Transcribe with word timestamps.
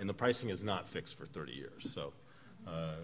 and 0.00 0.08
the 0.08 0.14
pricing 0.14 0.48
is 0.48 0.64
not 0.64 0.88
fixed 0.88 1.16
for 1.16 1.26
30 1.26 1.52
years. 1.52 1.92
So 1.92 2.12
uh, 2.66 2.94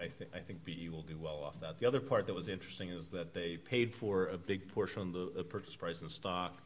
I, 0.00 0.06
th- 0.06 0.30
I 0.34 0.38
think 0.38 0.64
BE 0.64 0.88
will 0.88 1.02
do 1.02 1.18
well 1.18 1.42
off 1.44 1.60
that. 1.60 1.78
The 1.78 1.86
other 1.86 2.00
part 2.00 2.26
that 2.28 2.34
was 2.34 2.48
interesting 2.48 2.88
is 2.88 3.10
that 3.10 3.34
they 3.34 3.56
paid 3.56 3.94
for 3.94 4.28
a 4.28 4.38
big 4.38 4.72
portion 4.72 5.14
of 5.14 5.34
the 5.34 5.44
purchase 5.44 5.76
price 5.76 6.00
in 6.00 6.08
stock. 6.08 6.56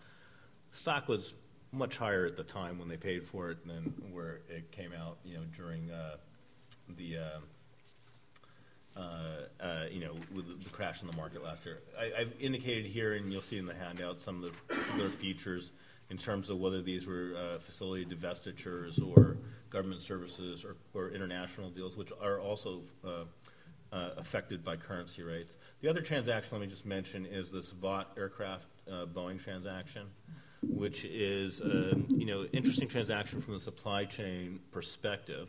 Stock 0.72 1.08
was 1.08 1.34
much 1.72 1.96
higher 1.96 2.26
at 2.26 2.36
the 2.36 2.44
time 2.44 2.78
when 2.78 2.88
they 2.88 2.98
paid 2.98 3.24
for 3.24 3.50
it 3.50 3.66
than 3.66 3.94
where 4.12 4.40
it 4.48 4.70
came 4.70 4.92
out, 4.92 5.16
you 5.24 5.34
know, 5.34 5.44
during 5.56 5.90
uh, 5.90 6.16
the 6.96 7.16
uh, 7.16 7.20
uh, 8.94 9.00
uh, 9.58 9.84
you 9.90 10.00
know, 10.00 10.12
with 10.34 10.62
the 10.62 10.70
crash 10.70 11.00
in 11.00 11.08
the 11.08 11.16
market 11.16 11.42
last 11.42 11.64
year. 11.64 11.80
I, 11.98 12.20
have 12.20 12.32
indicated 12.38 12.84
here, 12.84 13.14
and 13.14 13.32
you'll 13.32 13.40
see 13.40 13.56
in 13.56 13.64
the 13.64 13.74
handout, 13.74 14.20
some 14.20 14.44
of 14.44 14.50
the 14.50 14.74
particular 14.74 15.08
features 15.08 15.72
in 16.10 16.18
terms 16.18 16.50
of 16.50 16.58
whether 16.58 16.82
these 16.82 17.06
were 17.06 17.32
uh, 17.34 17.58
facility 17.58 18.04
divestitures 18.04 19.00
or 19.16 19.38
government 19.72 20.00
services 20.00 20.64
or, 20.64 20.76
or, 20.94 21.10
international 21.10 21.70
deals, 21.70 21.96
which 21.96 22.12
are 22.20 22.38
also 22.38 22.82
uh, 23.04 23.24
uh, 23.92 24.10
affected 24.18 24.62
by 24.62 24.76
currency 24.76 25.22
rates. 25.22 25.56
The 25.80 25.88
other 25.88 26.02
transaction, 26.02 26.58
let 26.58 26.60
me 26.60 26.66
just 26.66 26.84
mention, 26.86 27.26
is 27.26 27.50
this 27.50 27.72
Vought 27.72 28.12
aircraft 28.16 28.66
uh, 28.90 29.06
Boeing 29.06 29.42
transaction, 29.42 30.06
which 30.62 31.04
is, 31.06 31.60
um, 31.62 32.06
you 32.08 32.26
know, 32.26 32.44
interesting 32.52 32.86
transaction 32.86 33.40
from 33.40 33.54
the 33.54 33.60
supply 33.60 34.04
chain 34.04 34.60
perspective. 34.70 35.48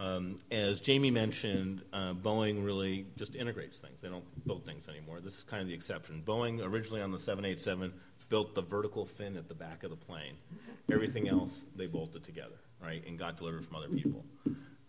Um, 0.00 0.40
as 0.50 0.80
Jamie 0.80 1.12
mentioned, 1.12 1.82
uh, 1.92 2.14
Boeing 2.14 2.64
really 2.64 3.06
just 3.16 3.36
integrates 3.36 3.78
things. 3.78 4.00
They 4.00 4.08
don't 4.08 4.24
build 4.46 4.66
things 4.66 4.88
anymore. 4.88 5.20
This 5.20 5.38
is 5.38 5.44
kind 5.44 5.62
of 5.62 5.68
the 5.68 5.74
exception. 5.74 6.22
Boeing, 6.26 6.60
originally 6.64 7.00
on 7.00 7.12
the 7.12 7.18
787, 7.18 7.92
built 8.28 8.54
the 8.54 8.62
vertical 8.62 9.04
fin 9.04 9.36
at 9.36 9.48
the 9.48 9.54
back 9.54 9.84
of 9.84 9.90
the 9.90 9.96
plane. 9.96 10.34
Everything 10.90 11.28
else, 11.28 11.64
they 11.76 11.86
bolted 11.86 12.24
together, 12.24 12.56
right, 12.84 13.02
and 13.06 13.18
got 13.18 13.36
delivered 13.36 13.64
from 13.64 13.76
other 13.76 13.88
people. 13.88 14.24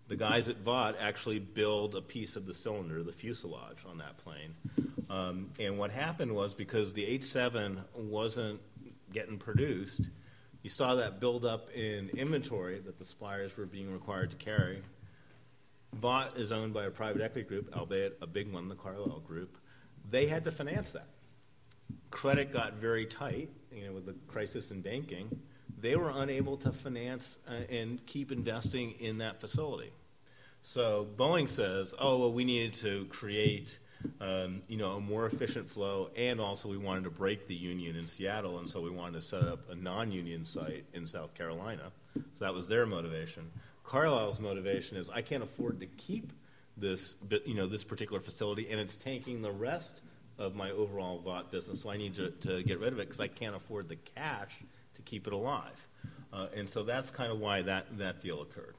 The 0.08 0.16
guys 0.16 0.50
at 0.50 0.58
Vought 0.58 0.96
actually 1.00 1.40
build 1.40 1.96
a 1.96 2.02
piece 2.02 2.36
of 2.36 2.46
the 2.46 2.54
cylinder, 2.54 3.02
the 3.02 3.12
fuselage, 3.12 3.86
on 3.88 3.98
that 3.98 4.18
plane. 4.18 4.54
Um, 5.10 5.50
and 5.60 5.80
what 5.80 5.92
happened 5.92 6.34
was 6.34 6.54
because 6.54 6.94
the 6.94 7.06
87 7.06 7.82
wasn't 7.96 8.60
getting 9.12 9.38
produced, 9.38 10.10
you 10.62 10.70
saw 10.70 10.96
that 10.96 11.20
build 11.20 11.46
up 11.46 11.72
in 11.72 12.10
inventory 12.10 12.80
that 12.80 13.00
the 13.00 13.06
suppliers 13.06 13.56
were 13.58 13.66
being 13.66 13.92
required 13.92 14.32
to 14.32 14.38
carry 14.38 14.82
Vought 15.96 16.38
is 16.38 16.52
owned 16.52 16.74
by 16.74 16.86
a 16.86 16.92
private 16.92 17.22
equity 17.22 17.48
group, 17.48 17.74
albeit 17.76 18.18
a 18.22 18.28
big 18.28 18.52
one, 18.52 18.68
the 18.68 18.76
Carlyle 18.76 19.22
Group. 19.22 19.58
They 20.10 20.28
had 20.28 20.44
to 20.44 20.52
finance 20.52 20.92
that. 20.92 21.08
Credit 22.12 22.52
got 22.52 22.74
very 22.74 23.06
tight, 23.06 23.50
you 23.72 23.86
know, 23.86 23.94
with 23.94 24.06
the 24.06 24.16
crisis 24.28 24.72
in 24.72 24.82
banking. 24.82 25.30
They 25.80 25.96
were 25.96 26.12
unable 26.14 26.58
to 26.58 26.72
finance 26.72 27.40
uh, 27.48 27.54
and 27.70 28.04
keep 28.06 28.32
investing 28.32 28.92
in 29.00 29.20
that 29.20 29.40
facility. 29.40 29.92
So 30.64 31.08
Boeing 31.18 31.48
says, 31.48 31.94
"Oh, 32.00 32.18
well, 32.18 32.32
we 32.32 32.44
needed 32.44 32.74
to 32.76 33.06
create, 33.06 33.78
um, 34.20 34.64
you 34.68 34.78
know, 34.78 34.94
a 34.94 35.00
more 35.00 35.28
efficient 35.28 35.70
flow, 35.70 36.10
and 36.16 36.40
also 36.40 36.70
we 36.70 36.78
wanted 36.78 37.04
to 37.04 37.12
break 37.12 37.48
the 37.48 37.56
union 37.56 37.96
in 37.96 38.08
Seattle, 38.08 38.58
and 38.60 38.70
so 38.70 38.82
we 38.82 38.90
wanted 38.90 39.14
to 39.14 39.22
set 39.22 39.44
up 39.44 39.70
a 39.70 39.76
non-union 39.76 40.46
site 40.46 40.86
in 40.94 41.06
South 41.06 41.34
Carolina." 41.36 41.92
So 42.16 42.46
that 42.46 42.54
was 42.54 42.68
their 42.68 42.86
motivation. 42.86 43.52
Carlyle's 43.84 44.40
motivation 44.40 44.98
is 44.98 45.10
I 45.10 45.22
can't 45.22 45.44
afford 45.44 45.80
to 45.82 45.86
keep 45.86 46.32
this, 46.78 47.16
you 47.46 47.54
know, 47.54 47.68
this 47.68 47.84
particular 47.84 48.20
facility, 48.20 48.70
and 48.70 48.80
it's 48.80 48.96
tanking 48.96 49.42
the 49.42 49.52
rest 49.52 50.02
of 50.38 50.56
my 50.56 50.72
overall 50.72 51.20
Vought 51.20 51.52
business. 51.52 51.82
So 51.82 51.90
I 51.90 51.98
need 51.98 52.16
to, 52.16 52.32
to 52.32 52.64
get 52.64 52.80
rid 52.80 52.92
of 52.92 53.00
it 53.00 53.04
because 53.04 53.20
I 53.20 53.28
can't 53.28 53.56
afford 53.56 53.88
the 53.88 53.96
cash 53.96 54.60
to 54.96 55.02
keep 55.02 55.28
it 55.28 55.34
alive. 55.34 55.88
Uh, 56.34 56.48
and 56.56 56.70
so 56.70 56.84
that's 56.84 57.12
kind 57.12 57.32
of 57.32 57.40
why 57.40 57.62
that, 57.62 57.98
that 57.98 58.22
deal 58.22 58.42
occurred. 58.42 58.76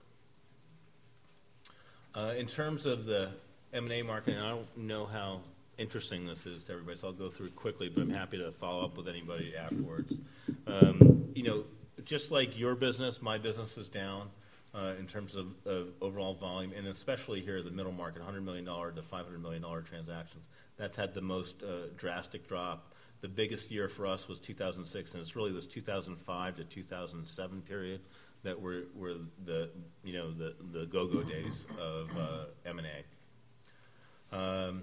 Uh, 2.14 2.34
in 2.36 2.47
terms 2.47 2.86
of 2.86 3.05
the 3.05 3.31
M&A 3.72 4.03
market, 4.03 4.37
I 4.37 4.48
don't 4.48 4.77
know 4.77 5.06
how 5.06 5.41
interesting 5.78 6.27
this 6.27 6.47
is 6.47 6.62
to 6.64 6.72
everybody, 6.72 6.97
so 6.97 7.09
I'll 7.09 7.12
go 7.12 7.28
through 7.28 7.47
it 7.47 7.56
quickly, 7.56 7.88
but 7.88 8.03
I'm 8.03 8.10
happy 8.10 8.38
to 8.38 8.50
follow 8.53 8.84
up 8.84 8.97
with 8.97 9.09
anybody 9.09 9.55
afterwards. 9.56 10.19
Um, 10.66 11.31
you 11.34 11.43
know, 11.43 11.65
just 12.05 12.31
like 12.31 12.59
your 12.59 12.75
business, 12.75 13.21
my 13.21 13.38
business 13.38 13.76
is 13.76 13.88
down 13.88 14.31
uh, 14.75 14.93
in 14.99 15.06
terms 15.06 15.37
of, 15.37 15.49
of, 15.65 15.88
overall 16.00 16.34
volume, 16.34 16.72
and 16.76 16.87
especially 16.87 17.41
here 17.41 17.62
the 17.62 17.71
middle 17.71 17.93
market, 17.93 18.22
$100 18.22 18.43
million 18.43 18.65
to 18.65 19.03
$500 19.03 19.41
million 19.41 19.62
transactions. 19.84 20.47
That's 20.76 20.97
had 20.97 21.15
the 21.15 21.21
most 21.21 21.62
uh, 21.62 21.88
drastic 21.97 22.47
drop. 22.47 22.93
The 23.21 23.28
biggest 23.28 23.71
year 23.71 23.88
for 23.88 24.06
us 24.06 24.28
was 24.28 24.38
2006, 24.41 25.12
and 25.12 25.21
it's 25.21 25.34
really 25.34 25.53
this 25.53 25.66
2005 25.66 26.56
to 26.56 26.65
2007 26.65 27.62
period 27.62 28.00
that 28.43 28.60
were, 28.60 28.82
were 28.94 29.15
the 29.44 29.71
you 30.04 30.12
know 30.12 30.31
the, 30.32 30.54
the 30.72 30.87
go-go 30.87 31.22
days 31.22 31.66
of 31.81 32.10
uh, 32.16 32.44
M&A. 32.66 34.37
Um, 34.37 34.82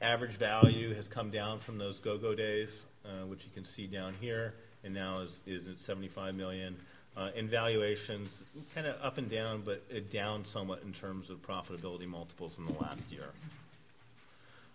average 0.00 0.34
value 0.34 0.94
has 0.94 1.08
come 1.08 1.30
down 1.30 1.58
from 1.58 1.78
those 1.78 1.98
go-go 1.98 2.34
days, 2.34 2.82
uh, 3.04 3.26
which 3.26 3.44
you 3.44 3.50
can 3.54 3.64
see 3.64 3.86
down 3.86 4.14
here, 4.20 4.54
and 4.84 4.94
now 4.94 5.20
is, 5.20 5.40
is 5.46 5.68
at 5.68 5.78
75 5.78 6.34
million. 6.34 6.76
Uh, 7.14 7.28
in 7.36 7.46
valuations, 7.46 8.44
kind 8.74 8.86
of 8.86 8.96
up 9.02 9.18
and 9.18 9.30
down, 9.30 9.62
but 9.62 10.10
down 10.10 10.44
somewhat 10.44 10.82
in 10.82 10.92
terms 10.92 11.28
of 11.28 11.42
profitability 11.42 12.06
multiples 12.06 12.56
in 12.56 12.64
the 12.64 12.72
last 12.80 13.10
year. 13.10 13.26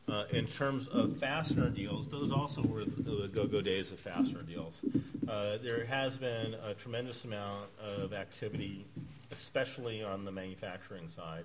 Uh, 0.09 0.23
in 0.31 0.47
terms 0.47 0.87
of 0.87 1.17
fastener 1.17 1.69
deals, 1.69 2.07
those 2.07 2.31
also 2.31 2.61
were 2.61 2.85
the 2.85 3.27
go-go 3.27 3.61
days 3.61 3.91
of 3.91 3.99
fastener 3.99 4.41
deals. 4.41 4.85
Uh, 5.27 5.57
there 5.57 5.85
has 5.85 6.17
been 6.17 6.55
a 6.65 6.73
tremendous 6.73 7.25
amount 7.25 7.65
of 7.81 8.13
activity, 8.13 8.85
especially 9.31 10.01
on 10.01 10.23
the 10.23 10.31
manufacturing 10.31 11.09
side. 11.09 11.43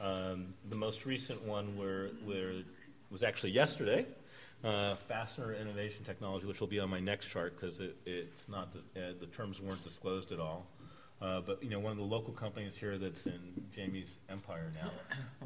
Um, 0.00 0.54
the 0.70 0.76
most 0.76 1.04
recent 1.04 1.42
one 1.44 1.76
were, 1.76 2.08
was 3.10 3.22
actually 3.22 3.50
yesterday, 3.50 4.06
uh, 4.64 4.94
fastener 4.94 5.52
innovation 5.52 6.02
technology, 6.02 6.46
which 6.46 6.60
will 6.60 6.68
be 6.68 6.80
on 6.80 6.88
my 6.88 7.00
next 7.00 7.28
chart 7.28 7.54
because 7.54 7.80
it, 7.80 7.96
it's 8.06 8.48
not 8.48 8.72
the, 8.72 8.78
uh, 8.78 9.12
the, 9.20 9.26
terms 9.26 9.60
weren't 9.60 9.82
disclosed 9.82 10.32
at 10.32 10.40
all. 10.40 10.66
Uh, 11.20 11.40
but 11.40 11.62
you 11.62 11.68
know, 11.68 11.78
one 11.78 11.92
of 11.92 11.98
the 11.98 12.04
local 12.04 12.32
companies 12.32 12.76
here 12.78 12.96
that's 12.96 13.26
in 13.26 13.40
Jamie's 13.70 14.18
empire 14.30 14.72
now, 14.74 14.90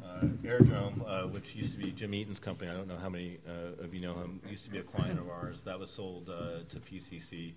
uh, 0.03 0.25
Airdrome, 0.43 1.03
uh, 1.05 1.27
which 1.27 1.53
used 1.53 1.77
to 1.77 1.83
be 1.83 1.91
Jim 1.91 2.13
Eaton's 2.13 2.39
company. 2.39 2.71
I 2.71 2.73
don't 2.73 2.87
know 2.87 2.97
how 2.97 3.09
many 3.09 3.39
uh, 3.47 3.83
of 3.83 3.93
you 3.93 4.01
know 4.01 4.13
him. 4.13 4.39
Used 4.49 4.63
to 4.65 4.71
be 4.71 4.77
a 4.77 4.83
client 4.83 5.19
of 5.19 5.29
ours. 5.29 5.63
That 5.63 5.77
was 5.77 5.89
sold 5.89 6.27
to 6.27 6.79
PCC 6.79 7.53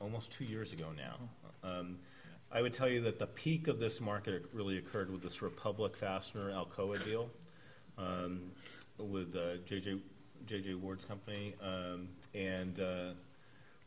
almost 0.00 0.32
two 0.32 0.44
years 0.44 0.72
ago 0.72 0.86
now. 0.96 1.16
Um, 1.62 1.98
I 2.52 2.62
would 2.62 2.72
tell 2.72 2.88
you 2.88 3.00
that 3.02 3.18
the 3.18 3.26
peak 3.26 3.68
of 3.68 3.80
this 3.80 4.00
market 4.00 4.44
really 4.52 4.78
occurred 4.78 5.10
with 5.10 5.22
this 5.22 5.42
Republic 5.42 5.96
Fastener 5.96 6.52
Alcoa 6.52 7.04
deal 7.04 7.28
um, 7.98 8.52
with 8.98 9.34
uh, 9.34 9.58
JJ 9.66 10.00
J.J. 10.46 10.74
Ward's 10.74 11.04
company. 11.04 11.54
Um, 11.62 12.08
and 12.34 12.78
uh, 12.78 13.12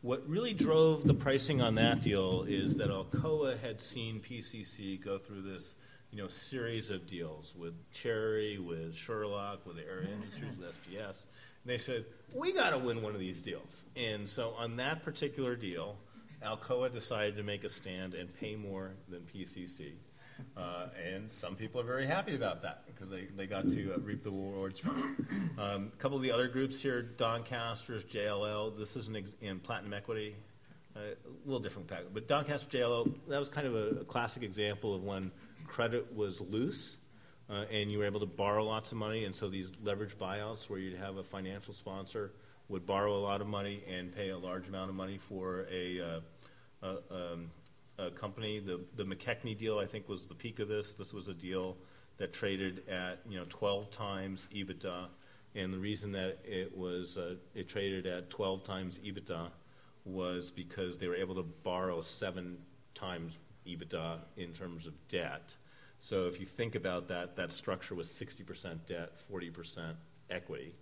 what 0.08 0.26
really 0.26 0.54
drove 0.54 1.06
the 1.06 1.14
pricing 1.14 1.62
on 1.62 1.76
that 1.76 2.02
deal 2.02 2.46
is 2.48 2.76
that 2.76 2.90
Alcoa 2.90 3.60
had 3.60 3.82
seen 3.82 4.22
PCC 4.22 5.04
go 5.04 5.18
through 5.18 5.42
this 5.42 5.76
you 6.12 6.18
know, 6.18 6.30
series 6.30 6.90
of 6.90 7.06
deals 7.06 7.54
with 7.58 7.74
Cherry, 7.92 8.58
with 8.58 8.96
Shur-Lok, 8.96 9.66
with 9.66 9.78
Air 9.78 10.04
Industries, 10.14 10.56
with 10.58 10.70
SPS. 10.70 11.26
And 11.64 11.66
they 11.66 11.78
said, 11.78 12.06
we 12.34 12.54
got 12.54 12.70
to 12.70 12.78
win 12.78 13.02
one 13.02 13.16
of 13.16 13.20
these 13.20 13.42
deals. 13.42 13.84
And 13.98 14.30
so 14.30 14.54
on 14.58 14.78
that 14.78 15.04
particular 15.04 15.58
deal, 15.58 15.98
Alcoa 16.42 16.94
decided 16.94 17.36
to 17.36 17.44
make 17.44 17.66
a 17.66 17.70
stand 17.70 18.14
and 18.14 18.34
pay 18.40 18.56
more 18.56 18.92
than 19.10 19.24
PCC. 19.36 19.92
Uh, 20.56 20.88
and 21.14 21.32
some 21.32 21.56
people 21.56 21.80
are 21.80 21.86
very 21.86 22.06
happy 22.06 22.36
about 22.36 22.62
that 22.62 22.84
because 22.88 23.10
they, 23.10 23.26
they 23.36 23.46
got 23.46 23.70
to 23.70 23.94
uh, 23.94 24.00
reap 24.00 24.24
the 24.24 24.32
rewards. 24.32 24.82
Um, 25.60 25.92
a 25.92 25.98
couple 25.98 26.16
of 26.16 26.22
the 26.22 26.32
other 26.32 26.48
groups 26.48 26.80
here, 26.80 27.02
Doncaster's, 27.02 28.04
JLL, 28.04 28.78
this 28.78 28.96
is 28.96 29.10
ex- 29.16 29.34
in 29.42 29.60
Platinum 29.60 29.92
Equity, 29.92 30.36
uh, 30.96 31.00
a 31.00 31.16
little 31.46 31.60
different 31.60 31.88
package. 31.88 32.10
But 32.14 32.28
Doncaster, 32.28 32.78
JLL, 32.78 33.12
that 33.28 33.40
was 33.40 33.50
kind 33.50 33.66
of 33.66 33.74
a, 33.74 34.02
a 34.02 34.04
classic 34.04 34.44
example 34.44 34.94
of 34.94 35.04
when 35.04 35.32
credit 35.66 36.16
was 36.16 36.42
loose 36.42 36.98
uh, 37.50 37.66
and 37.72 37.92
you 37.92 37.98
were 37.98 38.06
able 38.06 38.20
to 38.20 38.26
borrow 38.26 38.64
lots 38.64 38.92
of 38.92 38.98
money. 38.98 39.26
And 39.26 39.34
so 39.34 39.50
these 39.50 39.72
leverage 39.84 40.18
buyouts 40.18 40.70
where 40.70 40.80
you'd 40.80 40.98
have 40.98 41.18
a 41.18 41.24
financial 41.24 41.74
sponsor 41.74 42.32
would 42.70 42.86
borrow 42.86 43.16
a 43.16 43.22
lot 43.22 43.42
of 43.42 43.48
money 43.48 43.84
and 43.90 44.14
pay 44.14 44.30
a 44.30 44.38
large 44.38 44.68
amount 44.68 44.90
of 44.90 44.96
money 44.96 45.18
for 45.18 45.66
a, 45.72 46.22
uh, 46.84 46.96
um, 47.12 47.50
uh, 48.00 48.10
company. 48.12 48.60
The 48.60 48.80
the 48.96 49.04
McKechnie 49.04 49.58
deal, 49.58 49.80
I 49.80 49.86
think, 49.86 50.08
was 50.08 50.26
the 50.26 50.36
peak 50.36 50.60
of 50.60 50.68
this. 50.68 50.94
This 50.94 51.14
was 51.14 51.28
a 51.28 51.34
deal 51.34 51.78
that 52.18 52.34
traded 52.34 52.88
at 52.90 53.20
you 53.30 53.38
know 53.38 53.46
12 53.50 53.92
times 53.92 54.48
EBITDA, 54.54 55.08
and 55.56 55.74
the 55.74 55.80
reason 55.80 56.12
that 56.14 56.40
it 56.44 56.76
was 56.76 57.18
uh, 57.18 57.36
it 57.54 57.68
traded 57.68 58.06
at 58.06 58.30
12 58.30 58.64
times 58.64 59.00
EBITDA 59.00 59.50
was 60.06 60.52
because 60.52 60.98
they 60.98 61.08
were 61.08 61.16
able 61.16 61.36
to 61.36 61.44
borrow 61.64 62.02
seven 62.02 62.58
times 62.94 63.38
EBITDA 63.68 64.20
in 64.38 64.54
terms 64.54 64.88
of 64.88 64.94
debt. 65.08 65.56
So 66.00 66.28
if 66.28 66.40
you 66.40 66.46
think 66.46 66.76
about 66.76 67.08
that, 67.10 67.36
that 67.36 67.52
structure 67.52 67.96
was 67.96 68.08
60% 68.08 68.86
debt, 68.86 69.14
40% 69.32 69.96
equity, 70.30 70.74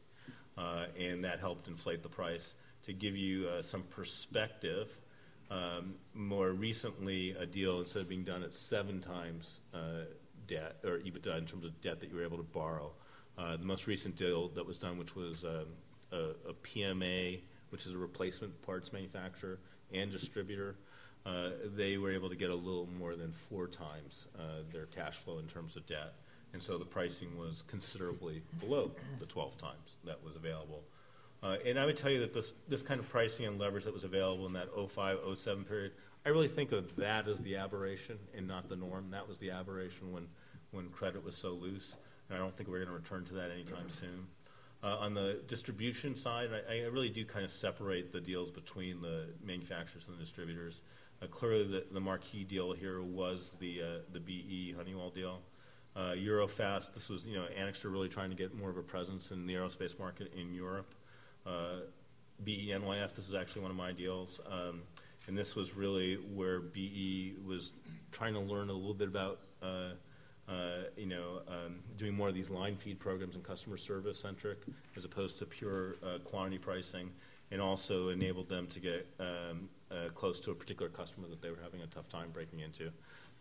uh, 0.58 0.86
and 1.00 1.24
that 1.24 1.40
helped 1.40 1.68
inflate 1.68 2.04
the 2.04 2.10
price. 2.10 2.54
To 2.84 2.94
give 2.94 3.16
you 3.16 3.48
uh, 3.48 3.62
some 3.62 3.84
perspective, 3.84 4.92
Um, 5.52 5.96
more 6.14 6.52
recently, 6.52 7.32
a 7.32 7.46
deal 7.46 7.80
instead 7.80 8.02
of 8.02 8.10
being 8.10 8.24
done 8.24 8.44
at 8.44 8.54
seven 8.54 9.00
times 9.00 9.60
uh, 9.74 10.06
debt 10.48 10.78
or 10.84 11.00
EBITDA 11.00 11.38
in 11.38 11.46
terms 11.46 11.66
of 11.66 11.80
debt 11.82 12.00
that 12.00 12.10
you 12.10 12.16
were 12.16 12.24
able 12.24 12.38
to 12.38 12.44
borrow. 12.44 12.92
Uh, 13.38 13.58
the 13.58 13.66
most 13.66 13.86
recent 13.86 14.16
deal 14.16 14.48
that 14.50 14.66
was 14.66 14.78
done, 14.78 14.98
which 14.98 15.16
was 15.16 15.44
um, 15.44 15.66
a, 16.12 16.50
a, 16.50 16.54
PMA, 16.64 17.40
which 17.70 17.86
is 17.86 17.94
a 17.94 17.98
replacement 17.98 18.60
parts 18.62 18.94
manufacturer 18.94 19.60
and 19.94 20.12
distributor, 20.12 20.76
uh, 21.26 21.50
they 21.76 21.98
were 21.98 22.12
able 22.12 22.30
to 22.30 22.36
get 22.36 22.50
a 22.50 22.56
little 22.56 22.88
more 22.98 23.16
than 23.16 23.32
four 23.50 23.68
times 23.68 24.28
uh, 24.40 24.62
their 24.72 24.86
cash 24.86 25.16
flow 25.18 25.40
in 25.40 25.48
terms 25.48 25.76
of 25.76 25.86
debt. 25.86 26.14
And 26.54 26.62
so 26.62 26.78
the 26.78 26.86
pricing 26.86 27.38
was 27.38 27.64
considerably 27.68 28.42
below 28.60 28.92
the 29.20 29.26
12 29.26 29.58
times 29.58 29.98
that 30.06 30.24
was 30.24 30.36
available. 30.36 30.84
Uh, 31.46 31.58
and 31.64 31.78
I 31.78 31.86
would 31.86 31.96
tell 31.96 32.10
you 32.10 32.20
that 32.22 32.34
this, 32.34 32.54
this 32.68 32.82
kind 32.82 33.00
of 33.00 33.08
pricing 33.08 33.46
and 33.46 33.60
leverage 33.60 33.84
that 33.84 33.94
was 33.94 34.04
available 34.04 34.48
in 34.48 34.54
that 34.54 34.68
05, 34.74 35.20
07 35.36 35.64
period, 35.64 35.92
I 36.26 36.30
really 36.30 36.48
think 36.48 36.72
of 36.72 36.96
that 36.96 37.28
as 37.28 37.40
the 37.42 37.56
aberration 37.56 38.18
and 38.36 38.48
not 38.48 38.68
the 38.68 38.76
norm. 38.76 39.12
That 39.12 39.28
was 39.28 39.38
the 39.38 39.52
aberration 39.52 40.12
when, 40.12 40.28
when 40.72 40.90
credit 40.90 41.24
was 41.24 41.38
so 41.38 41.50
loose. 41.50 41.98
And 42.28 42.36
I 42.36 42.42
don't 42.42 42.56
think 42.58 42.68
we're 42.68 42.84
going 42.84 42.90
to 42.90 42.96
return 42.96 43.26
to 43.26 43.36
that 43.36 43.52
anytime 43.52 43.88
soon. 43.90 44.26
Uh, 44.84 44.98
on 44.98 45.14
the 45.14 45.40
distribution 45.48 46.16
side, 46.16 46.50
I, 46.52 46.78
I, 46.78 46.86
really 46.86 47.10
do 47.10 47.24
kind 47.24 47.46
of 47.46 47.52
separate 47.52 48.12
the 48.12 48.22
deals 48.22 48.50
between 48.50 49.00
the 49.00 49.28
manufacturers 49.44 50.08
and 50.08 50.18
the 50.18 50.20
distributors. 50.20 50.82
Uh, 51.22 51.28
clearly, 51.28 51.64
the, 51.64 51.86
the, 51.92 52.00
marquee 52.00 52.44
deal 52.44 52.74
here 52.74 53.02
was 53.02 53.56
the 53.60 53.82
uh, 53.82 53.86
the 54.14 54.20
BE 54.20 54.74
Honeywell 54.78 55.10
deal. 55.10 55.42
Uh, 55.96 56.12
Eurofast, 56.12 56.94
this 56.94 57.10
was 57.10 57.26
you 57.26 57.36
know 57.36 57.46
Anixter 57.60 57.92
really 57.92 58.10
trying 58.10 58.30
to 58.30 58.36
get 58.36 58.54
more 58.54 58.70
of 58.70 58.78
a 58.78 58.84
presence 58.84 59.32
in 59.32 59.48
the 59.48 59.54
aerospace 59.54 59.98
market 59.98 60.32
in 60.36 60.54
Europe. 60.54 60.94
Uh, 61.46 61.82
BE 62.44 62.74
NYF, 62.74 63.14
this 63.14 63.28
was 63.28 63.36
actually 63.36 63.62
one 63.62 63.72
of 63.72 63.78
my 63.78 63.92
deals. 63.92 64.42
Um, 64.50 64.82
and 65.28 65.38
this 65.38 65.56
was 65.56 65.76
really 65.76 66.16
where 66.16 66.60
BE 66.60 67.36
was 67.46 67.72
trying 68.12 68.34
to 68.34 68.40
learn 68.40 68.70
a 68.70 68.74
little 68.74 68.94
bit 68.94 69.08
about, 69.08 69.40
uh, 69.62 69.92
uh, 70.48 70.84
you 70.96 71.08
know, 71.08 71.42
um, 71.48 71.80
doing 71.98 72.14
more 72.14 72.30
of 72.30 72.36
these 72.36 72.50
line 72.50 72.76
feed 72.76 73.00
programs 73.00 73.36
and 73.36 73.44
customer 73.44 73.78
service 73.78 74.20
centric, 74.20 74.60
as 74.96 75.06
opposed 75.06 75.40
to 75.40 75.46
pure 75.46 75.96
uh, 76.04 76.20
quantity 76.24 76.58
pricing, 76.58 77.10
and 77.52 77.62
also 77.62 78.10
enabled 78.10 78.50
them 78.50 78.68
to 78.68 78.80
get 78.80 79.08
um, 79.20 79.70
uh, 79.90 80.10
close 80.14 80.40
to 80.42 80.52
a 80.52 80.56
particular 80.56 80.90
customer 80.90 81.28
that 81.28 81.42
they 81.42 81.50
were 81.50 81.60
having 81.64 81.82
a 81.82 81.88
tough 81.88 82.08
time 82.10 82.30
breaking 82.32 82.60
into, 82.60 82.92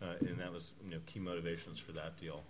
uh, 0.01 0.15
and 0.21 0.39
that 0.39 0.51
was, 0.51 0.71
you 0.83 0.89
know, 0.89 0.99
key 1.05 1.19
motivations 1.19 1.77
for 1.77 1.91
that 1.91 2.17
deal. 2.17 2.43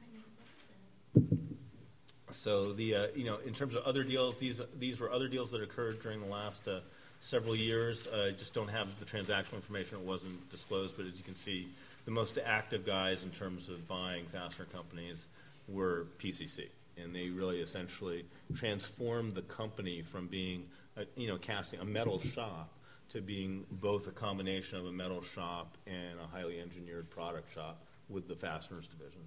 So 2.35 2.73
the 2.73 2.95
uh, 2.95 3.07
you 3.15 3.25
know 3.25 3.37
in 3.45 3.53
terms 3.53 3.75
of 3.75 3.83
other 3.83 4.03
deals, 4.03 4.37
these 4.37 4.61
these 4.77 4.99
were 4.99 5.11
other 5.11 5.27
deals 5.27 5.51
that 5.51 5.61
occurred 5.61 6.01
during 6.01 6.19
the 6.19 6.27
last 6.27 6.67
uh, 6.67 6.79
several 7.21 7.55
years. 7.55 8.07
Uh, 8.07 8.31
just 8.37 8.53
don't 8.53 8.67
have 8.67 8.99
the 8.99 9.05
transactional 9.05 9.55
information; 9.55 9.97
it 9.97 10.05
wasn't 10.05 10.49
disclosed. 10.51 10.95
But 10.97 11.05
as 11.05 11.17
you 11.17 11.23
can 11.23 11.35
see, 11.35 11.67
the 12.05 12.11
most 12.11 12.37
active 12.43 12.85
guys 12.85 13.23
in 13.23 13.31
terms 13.31 13.69
of 13.69 13.87
buying 13.87 14.25
fastener 14.25 14.65
companies 14.65 15.25
were 15.67 16.07
PCC, 16.19 16.67
and 17.01 17.15
they 17.15 17.29
really 17.29 17.61
essentially 17.61 18.25
transformed 18.55 19.33
the 19.33 19.41
company 19.43 20.01
from 20.01 20.27
being 20.27 20.65
a, 20.97 21.05
you 21.15 21.27
know 21.27 21.37
casting 21.37 21.79
a 21.79 21.85
metal 21.85 22.19
shop 22.19 22.69
to 23.09 23.21
being 23.21 23.65
both 23.71 24.07
a 24.07 24.11
combination 24.11 24.77
of 24.77 24.85
a 24.85 24.91
metal 24.91 25.21
shop 25.21 25.77
and 25.87 26.19
a 26.19 26.27
highly 26.27 26.59
engineered 26.59 27.09
product 27.09 27.53
shop 27.53 27.81
with 28.09 28.27
the 28.27 28.35
fasteners 28.35 28.87
division. 28.87 29.21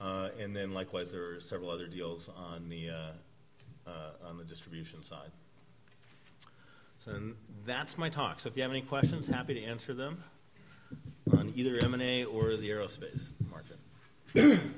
Uh, 0.00 0.28
and 0.38 0.54
then 0.54 0.72
likewise, 0.72 1.10
there 1.12 1.32
are 1.32 1.40
several 1.40 1.70
other 1.70 1.86
deals 1.86 2.30
on 2.36 2.68
the 2.68 2.90
uh, 2.90 3.12
uh, 3.86 4.28
on 4.28 4.38
the 4.38 4.44
distribution 4.44 5.02
side. 5.02 5.30
So 7.04 7.18
that's 7.64 7.96
my 7.96 8.08
talk. 8.08 8.40
So 8.40 8.48
if 8.48 8.56
you 8.56 8.62
have 8.62 8.70
any 8.70 8.82
questions, 8.82 9.26
happy 9.26 9.54
to 9.54 9.64
answer 9.64 9.94
them 9.94 10.22
on 11.32 11.52
either 11.56 11.78
M&A 11.80 12.24
or 12.24 12.56
the 12.56 12.70
aerospace 12.70 13.30
market. 13.50 14.60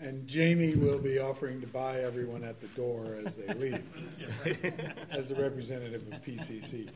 And 0.00 0.26
Jamie 0.28 0.76
will 0.76 0.98
be 0.98 1.18
offering 1.18 1.62
to 1.62 1.66
buy 1.66 2.00
everyone 2.00 2.44
at 2.44 2.60
the 2.60 2.66
door 2.68 3.16
as 3.24 3.36
they 3.36 3.54
leave, 3.54 3.82
as 5.10 5.28
the 5.28 5.34
representative 5.34 6.02
of 6.12 6.22
PCC. 6.22 6.90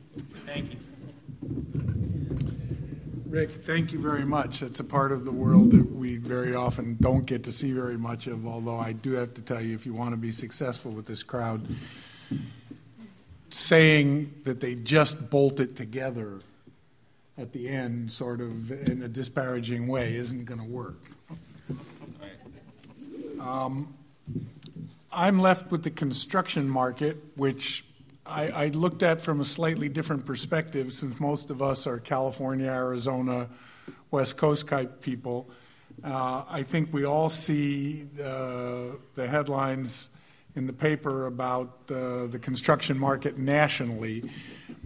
Thank 0.45 0.73
you. 0.73 0.79
Rick, 3.29 3.51
thank 3.67 3.93
you 3.93 4.01
very 4.01 4.25
much. 4.25 4.63
It's 4.63 4.81
a 4.81 4.85
part 4.85 5.13
of 5.13 5.27
the 5.27 5.31
world 5.31 5.73
that 5.73 5.95
we 5.95 6.17
very 6.17 6.55
often 6.55 6.97
don't 6.99 7.27
get 7.27 7.45
to 7.45 7.53
see 7.53 7.73
very 7.73 7.99
much 7.99 8.27
of, 8.27 8.47
although 8.47 8.79
I 8.79 8.93
do 8.93 9.13
have 9.13 9.35
to 9.35 9.43
tell 9.43 9.61
you, 9.61 9.75
if 9.75 9.85
you 9.85 9.93
want 9.93 10.13
to 10.13 10.17
be 10.17 10.31
successful 10.31 10.93
with 10.93 11.05
this 11.05 11.23
crowd, 11.23 11.67
saying 13.51 14.33
that 14.45 14.61
they 14.61 14.77
just 14.77 15.29
bolt 15.29 15.61
it 15.61 15.77
together 15.77 16.41
at 17.37 17.53
the 17.53 17.69
end, 17.69 18.11
sort 18.11 18.41
of 18.41 18.73
in 18.89 19.03
a 19.03 19.09
disparaging 19.09 19.89
way, 19.89 20.17
isn't 20.17 20.47
going 20.47 20.61
to 20.61 20.67
work. 20.67 20.99
Um, 23.39 23.95
I'm 25.13 25.39
left 25.39 25.71
with 25.71 25.83
the 25.83 25.91
construction 25.91 26.67
market, 26.67 27.19
which 27.37 27.85
I, 28.29 28.49
I, 28.49 28.67
looked 28.69 29.03
at 29.03 29.23
from 29.23 29.41
a 29.41 29.45
slightly 29.45 29.89
different 29.89 30.27
perspective 30.27 30.93
since 30.93 31.19
most 31.19 31.51
of 31.51 31.63
us 31.63 31.87
are 31.87 31.99
California, 31.99 32.71
Arizona, 32.71 33.49
West 34.11 34.37
Coast 34.37 34.69
type 34.69 35.01
people. 35.01 35.49
Uh, 36.05 36.45
I 36.49 36.63
think 36.63 36.93
we 36.93 37.05
all 37.05 37.31
see 37.31 38.07
uh, 38.23 38.97
the 39.15 39.27
headlines 39.27 40.11
in 40.57 40.67
the 40.67 40.73
paper 40.73 41.27
about 41.27 41.79
uh, 41.91 42.27
the 42.27 42.39
construction 42.41 42.99
market 42.99 43.39
nationally, 43.39 44.29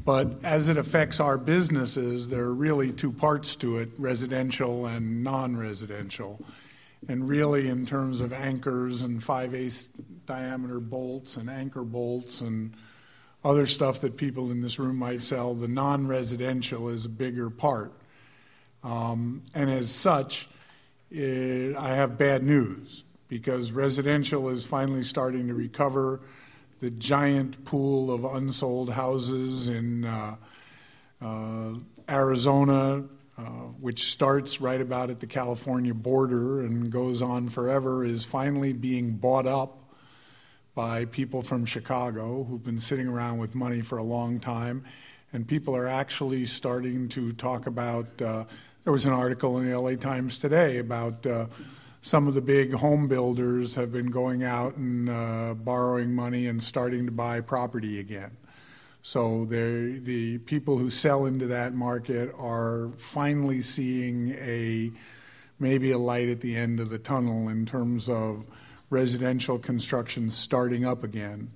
but 0.05 0.45
as 0.45 0.69
it 0.69 0.77
affects 0.77 1.19
our 1.19 1.37
businesses, 1.37 2.29
there 2.29 2.43
are 2.43 2.55
really 2.55 2.93
two 2.93 3.11
parts 3.11 3.57
to 3.57 3.79
it 3.79 3.91
residential 3.99 4.87
and 4.87 5.25
non 5.25 5.57
residential. 5.57 6.41
And 7.09 7.29
really, 7.29 7.69
in 7.69 7.85
terms 7.85 8.21
of 8.21 8.33
anchors 8.33 9.03
and 9.03 9.23
5 9.23 9.55
8 9.55 9.89
diameter 10.27 10.79
bolts 10.79 11.37
and 11.37 11.51
anchor 11.51 11.83
bolts 11.83 12.43
and 12.43 12.75
other 13.45 13.67
stuff 13.67 14.01
that 14.01 14.17
people 14.17 14.51
in 14.51 14.61
this 14.63 14.79
room 14.79 14.97
might 14.97 15.23
sell, 15.23 15.55
the 15.55 15.69
non 15.69 16.07
residential 16.07 16.89
is 16.89 17.05
a 17.05 17.09
bigger 17.09 17.51
part. 17.51 17.93
Um, 18.85 19.43
and 19.55 19.71
as 19.71 19.91
such, 19.91 20.49
it, 21.11 21.77
I 21.77 21.95
have 21.95 22.19
bad 22.19 22.43
news 22.43 23.05
because 23.29 23.73
residential 23.73 24.49
is 24.49 24.65
finally 24.67 25.03
starting 25.03 25.49
to 25.49 25.55
recover. 25.55 26.21
The 26.81 26.91
giant 26.91 27.65
pool 27.65 28.13
of 28.13 28.25
unsold 28.25 28.93
houses 28.93 29.69
in 29.69 30.05
uh, 30.05 30.37
uh, 31.21 31.75
Arizona, 32.09 33.05
uh, 33.39 33.43
which 33.81 34.13
starts 34.13 34.61
right 34.61 34.81
about 34.81 35.09
at 35.09 35.21
the 35.21 35.27
California 35.27 35.95
border 35.95 36.61
and 36.61 36.91
goes 36.91 37.23
on 37.23 37.49
forever, 37.49 38.05
is 38.05 38.25
finally 38.25 38.73
being 38.73 39.13
bought 39.13 39.47
up 39.47 39.82
by 40.75 41.05
people 41.07 41.43
from 41.43 41.67
Chicago 41.67 42.45
who've 42.45 42.65
been 42.65 42.79
sitting 42.79 43.07
around 43.07 43.39
with 43.39 43.55
money 43.55 43.81
for 43.81 43.99
a 43.99 44.03
long 44.03 44.39
time. 44.39 44.85
And 45.33 45.47
people 45.47 45.77
are 45.77 45.87
actually 45.87 46.45
starting 46.47 47.09
to 47.11 47.33
talk 47.33 47.67
about. 47.67 48.21
Uh, 48.21 48.45
there 48.85 48.93
was 48.93 49.07
an 49.07 49.13
article 49.13 49.59
in 49.59 49.71
the 49.71 49.79
LA 49.79 49.97
Times 49.97 50.39
today 50.39 50.79
about 50.79 51.25
uh, 51.27 51.47
some 52.01 52.27
of 52.27 52.35
the 52.35 52.43
big 52.43 52.73
home 52.73 53.07
builders 53.07 53.75
have 53.75 53.93
been 53.93 54.11
going 54.11 54.43
out 54.43 54.77
and 54.77 55.09
uh, 55.09 55.55
borrowing 55.55 56.15
money 56.15 56.47
and 56.47 56.63
starting 56.63 57.07
to 57.07 57.13
buy 57.13 57.41
property 57.41 58.01
again. 58.01 58.37
So 59.03 59.45
the 59.47 60.39
people 60.39 60.79
who 60.79 60.89
sell 60.89 61.27
into 61.27 61.47
that 61.49 61.75
market 61.75 62.33
are 62.39 62.91
finally 62.97 63.61
seeing 63.61 64.31
a 64.39 64.93
maybe 65.59 65.91
a 65.93 65.99
light 65.99 66.29
at 66.29 66.41
the 66.41 66.57
end 66.57 66.81
of 66.81 66.91
the 66.91 66.99
tunnel 66.99 67.49
in 67.49 67.67
terms 67.67 68.09
of 68.09 68.49
residential 68.93 69.59
construction 69.59 70.29
starting 70.29 70.85
up 70.85 71.03
again. 71.03 71.51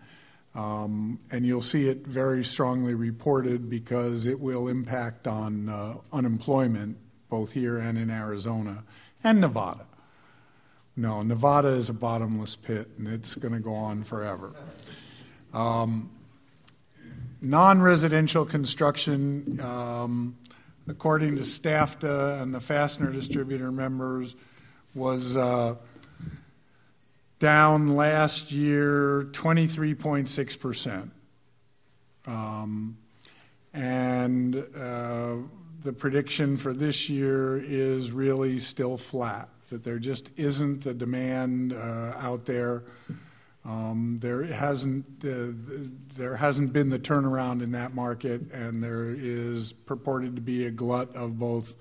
Um, 0.55 1.21
and 1.31 1.47
you'll 1.47 1.61
see 1.61 1.87
it 1.91 2.07
very 2.07 2.43
strongly 2.43 2.95
reported 2.95 3.69
because 3.69 4.25
it 4.25 4.41
will 4.41 4.69
impact 4.69 5.27
on 5.27 5.69
uh, 5.69 5.97
unemployment 6.15 6.97
both 7.29 7.53
here 7.53 7.77
and 7.77 7.99
in 7.99 8.09
Arizona 8.09 8.85
and 9.23 9.43
Nevada. 9.43 9.85
No, 10.97 11.23
Nevada 11.23 11.69
is 11.69 11.91
a 11.91 11.93
bottomless 11.93 12.57
pit 12.57 12.89
and 12.97 13.07
it's 13.07 13.35
going 13.35 13.53
to 13.53 13.61
go 13.61 13.75
on 13.75 14.03
forever. 14.03 14.55
Um, 15.53 16.11
non 17.43 17.83
residential 17.83 18.47
construction, 18.47 19.61
um, 19.61 20.39
according 20.89 21.37
to 21.37 21.43
STAFDA 21.43 22.41
and 22.41 22.55
the 22.55 22.61
fastener 22.61 23.13
distributor 23.13 23.71
members, 23.71 24.37
was. 24.95 25.37
Uh, 25.37 25.75
down 27.39 27.97
last 27.97 28.53
year 28.53 29.29
23.6%. 29.33 31.11
Um, 32.27 32.97
and 33.73 34.57
uh, 34.57 35.37
the 35.83 35.93
prediction 35.93 36.57
for 36.57 36.73
this 36.73 37.09
year 37.09 37.59
is 37.59 38.11
really 38.11 38.59
still 38.59 38.97
flat, 38.97 39.49
that 39.71 39.85
there 39.85 39.99
just 39.99 40.31
isn't 40.39 40.83
the 40.83 40.95
demand 40.95 41.73
uh, 41.73 42.15
out 42.19 42.47
there 42.47 42.85
Um, 43.67 44.19
there 44.21 44.45
hasn't 44.45 45.05
uh, 45.25 45.49
there 46.17 46.37
hasn't 46.37 46.73
been 46.73 46.89
the 46.89 47.01
turnaround 47.01 47.63
in 47.63 47.73
that 47.73 47.95
market, 47.95 48.53
and 48.53 48.83
there 48.83 49.11
is 49.11 49.73
purported 49.73 50.37
to 50.37 50.41
be 50.41 50.67
a 50.67 50.71
glut 50.71 51.15
of 51.17 51.37
both 51.37 51.75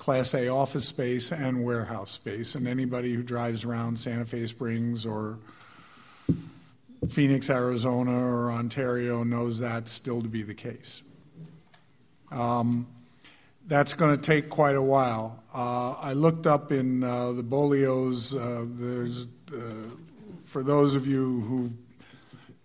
Class 0.00 0.32
A 0.32 0.48
office 0.48 0.86
space 0.86 1.30
and 1.30 1.62
warehouse 1.62 2.10
space. 2.10 2.54
And 2.54 2.66
anybody 2.66 3.12
who 3.12 3.22
drives 3.22 3.64
around 3.64 4.00
Santa 4.00 4.24
Fe 4.24 4.46
Springs 4.46 5.04
or 5.04 5.38
Phoenix, 7.10 7.50
Arizona, 7.50 8.18
or 8.18 8.50
Ontario 8.50 9.24
knows 9.24 9.58
that 9.58 9.88
still 9.88 10.22
to 10.22 10.28
be 10.28 10.42
the 10.42 10.54
case. 10.54 11.02
Um, 12.32 12.86
that's 13.66 13.92
going 13.92 14.16
to 14.16 14.20
take 14.20 14.48
quite 14.48 14.74
a 14.74 14.82
while. 14.82 15.42
Uh, 15.54 15.92
I 15.92 16.14
looked 16.14 16.46
up 16.46 16.72
in 16.72 17.04
uh, 17.04 17.32
the 17.32 17.42
Bolio's, 17.42 18.34
uh, 18.34 18.64
there's 18.66 19.26
uh, 19.52 19.60
for 20.44 20.62
those 20.62 20.94
of 20.94 21.06
you 21.06 21.42
who've 21.42 21.74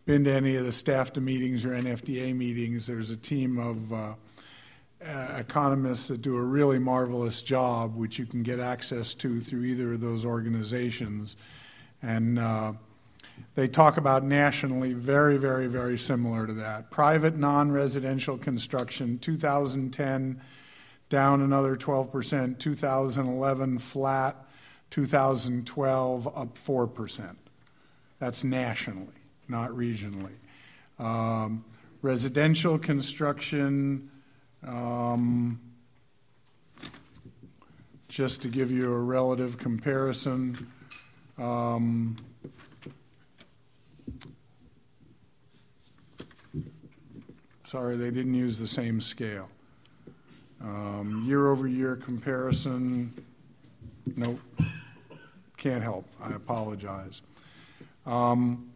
been 0.06 0.24
to 0.24 0.32
any 0.32 0.56
of 0.56 0.63
the 0.63 0.72
STAFDA 0.72 1.22
meetings 1.22 1.65
or 1.65 1.72
NFDA 1.72 2.34
meetings, 2.34 2.88
there's 2.88 3.10
a 3.10 3.18
team 3.18 3.60
of 3.60 3.92
uh, 5.08 5.36
economists 5.38 6.08
that 6.08 6.22
do 6.22 6.36
a 6.36 6.44
really 6.44 6.80
marvelous 6.80 7.44
job, 7.44 7.96
which 7.96 8.18
you 8.18 8.26
can 8.26 8.44
get 8.44 8.60
access 8.60 9.14
to 9.16 9.40
through 9.40 9.64
either 9.64 9.94
of 9.94 10.02
those 10.02 10.26
organizations. 10.26 11.38
And 12.02 12.40
uh, 12.40 12.74
they 13.56 13.68
talk 13.68 13.98
about 13.98 14.24
nationally 14.24 14.94
very, 14.94 15.38
very, 15.38 15.68
very 15.68 15.98
similar 15.98 16.48
to 16.48 16.54
that. 16.54 16.90
Private 16.92 17.38
non 17.38 17.72
residential 17.72 18.38
construction, 18.38 19.20
2010 19.20 20.42
down 21.10 21.42
another 21.42 21.76
12%, 21.76 22.58
2011 22.58 23.80
flat, 23.80 24.36
2012 24.90 26.28
up 26.28 26.58
4%. 26.58 27.36
That's 28.20 28.44
nationally, 28.44 29.08
not 29.48 29.70
regionally. 29.72 30.36
Um, 30.98 31.64
residential 32.02 32.80
construction, 32.80 34.10
um, 34.66 35.60
just 38.08 38.42
to 38.42 38.48
give 38.48 38.72
you 38.72 38.92
a 38.94 39.00
relative 39.00 39.58
comparison, 39.58 40.72
um, 41.38 42.16
sorry, 47.64 47.98
they 47.98 48.12
didn't 48.12 48.34
use 48.34 48.58
the 48.58 48.68
same 48.68 49.02
scale. 49.02 49.50
Um, 50.62 51.24
year 51.26 51.52
over 51.52 51.68
year 51.68 51.96
comparison, 51.96 53.14
nope, 54.16 54.40
can't 55.58 55.84
help. 55.84 56.08
I 56.22 56.34
apologize. 56.34 57.22
Um, 58.06 58.72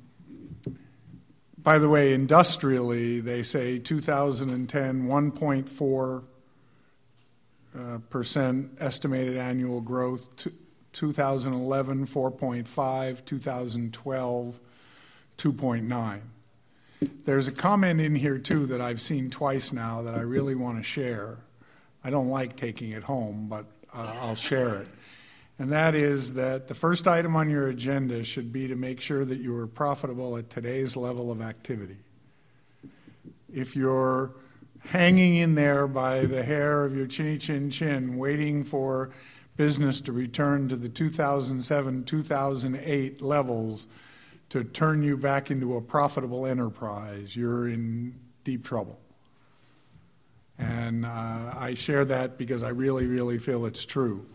by 1.63 1.77
the 1.77 1.89
way, 1.89 2.13
industrially, 2.13 3.19
they 3.19 3.43
say 3.43 3.79
2010, 3.79 5.07
1.4 5.07 6.23
uh, 7.77 7.97
percent 8.09 8.71
estimated 8.79 9.37
annual 9.37 9.81
growth. 9.81 10.29
2011, 10.93 12.07
4.5. 12.07 13.25
2012, 13.25 14.59
2.9. 15.37 16.21
There's 17.25 17.47
a 17.47 17.51
comment 17.51 18.01
in 18.01 18.15
here 18.15 18.37
too 18.37 18.65
that 18.67 18.81
I've 18.81 19.01
seen 19.01 19.29
twice 19.29 19.71
now 19.71 20.01
that 20.01 20.15
I 20.15 20.21
really 20.21 20.55
want 20.55 20.77
to 20.77 20.83
share. 20.83 21.37
I 22.03 22.09
don't 22.09 22.29
like 22.29 22.55
taking 22.55 22.91
it 22.91 23.03
home, 23.03 23.47
but 23.49 23.65
uh, 23.93 24.15
I'll 24.21 24.35
share 24.35 24.81
it 24.81 24.87
and 25.59 25.73
that 25.73 25.93
is 25.93 26.35
that 26.35 26.69
the 26.69 26.73
first 26.73 27.07
item 27.07 27.35
on 27.35 27.49
your 27.49 27.67
agenda 27.67 28.23
should 28.23 28.53
be 28.53 28.69
to 28.69 28.75
make 28.75 29.01
sure 29.01 29.25
that 29.25 29.39
you 29.39 29.55
are 29.57 29.67
profitable 29.67 30.37
at 30.37 30.49
today's 30.49 30.95
level 30.95 31.31
of 31.31 31.41
activity. 31.41 31.97
If 33.53 33.75
you're 33.75 34.31
hanging 34.79 35.35
in 35.35 35.55
there 35.55 35.85
by 35.85 36.21
the 36.21 36.43
hair 36.43 36.85
of 36.85 36.95
your 36.95 37.07
chinny 37.07 37.37
chin 37.37 37.69
chin, 37.69 38.17
waiting 38.17 38.63
for 38.63 39.11
business 39.57 39.99
to 39.99 40.13
return 40.13 40.69
to 40.69 40.77
the 40.77 40.87
2007 40.87 42.05
2008 42.05 43.21
levels 43.21 43.87
to 44.47 44.63
turn 44.63 45.03
you 45.03 45.17
back 45.17 45.51
into 45.51 45.75
a 45.75 45.81
profitable 45.81 46.45
enterprise, 46.45 47.35
you're 47.35 47.67
in 47.67 48.17
deep 48.45 48.63
trouble. 48.63 48.97
And 50.57 51.05
uh, 51.05 51.53
I 51.57 51.73
share 51.75 52.05
that 52.05 52.37
because 52.37 52.63
I 52.63 52.69
really, 52.69 53.05
really 53.05 53.37
feel 53.37 53.65
it's 53.65 53.85
true. 53.85 54.25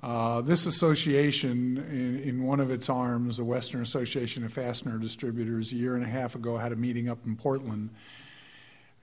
Uh, 0.00 0.40
this 0.40 0.66
association, 0.66 1.78
in, 1.90 2.20
in, 2.20 2.42
one 2.44 2.60
of 2.60 2.70
its 2.70 2.88
arms, 2.88 3.38
the 3.38 3.44
Western 3.44 3.82
Association 3.82 4.44
of 4.44 4.52
Fastener 4.52 4.96
Distributors, 4.96 5.72
a 5.72 5.76
year 5.76 5.96
and 5.96 6.04
a 6.04 6.08
half 6.08 6.36
ago 6.36 6.56
had 6.56 6.72
a 6.72 6.76
meeting 6.76 7.08
up 7.08 7.18
in 7.26 7.34
Portland. 7.34 7.90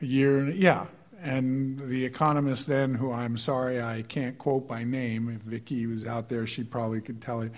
A 0.02 0.06
year, 0.06 0.40
and 0.40 0.56
yeah, 0.56 0.88
and 1.22 1.80
the 1.80 2.06
economist 2.06 2.68
then, 2.68 2.94
who 2.94 3.12
I'm 3.12 3.38
sorry 3.38 3.82
I 3.82 4.04
can't 4.04 4.38
quote 4.38 4.70
by 4.70 4.86
name, 4.86 5.28
if 5.30 5.42
Vicki 5.42 5.86
was 5.86 6.06
out 6.06 6.30
there, 6.30 6.48
she 6.48 6.64
probably 6.64 7.02
could 7.02 7.22
tell 7.22 7.44
you, 7.44 7.52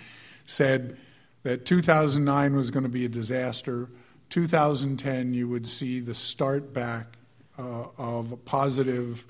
said 0.48 0.98
that 1.44 1.64
2009 1.66 2.56
was 2.56 2.72
going 2.72 2.84
to 2.84 2.90
be 2.90 3.06
a 3.06 3.10
disaster. 3.10 3.88
2010, 4.30 5.36
you 5.36 5.48
would 5.48 5.68
see 5.68 6.00
the 6.00 6.14
start 6.14 6.74
back 6.74 7.18
uh, 7.60 7.86
of 8.00 8.38
positive 8.46 9.26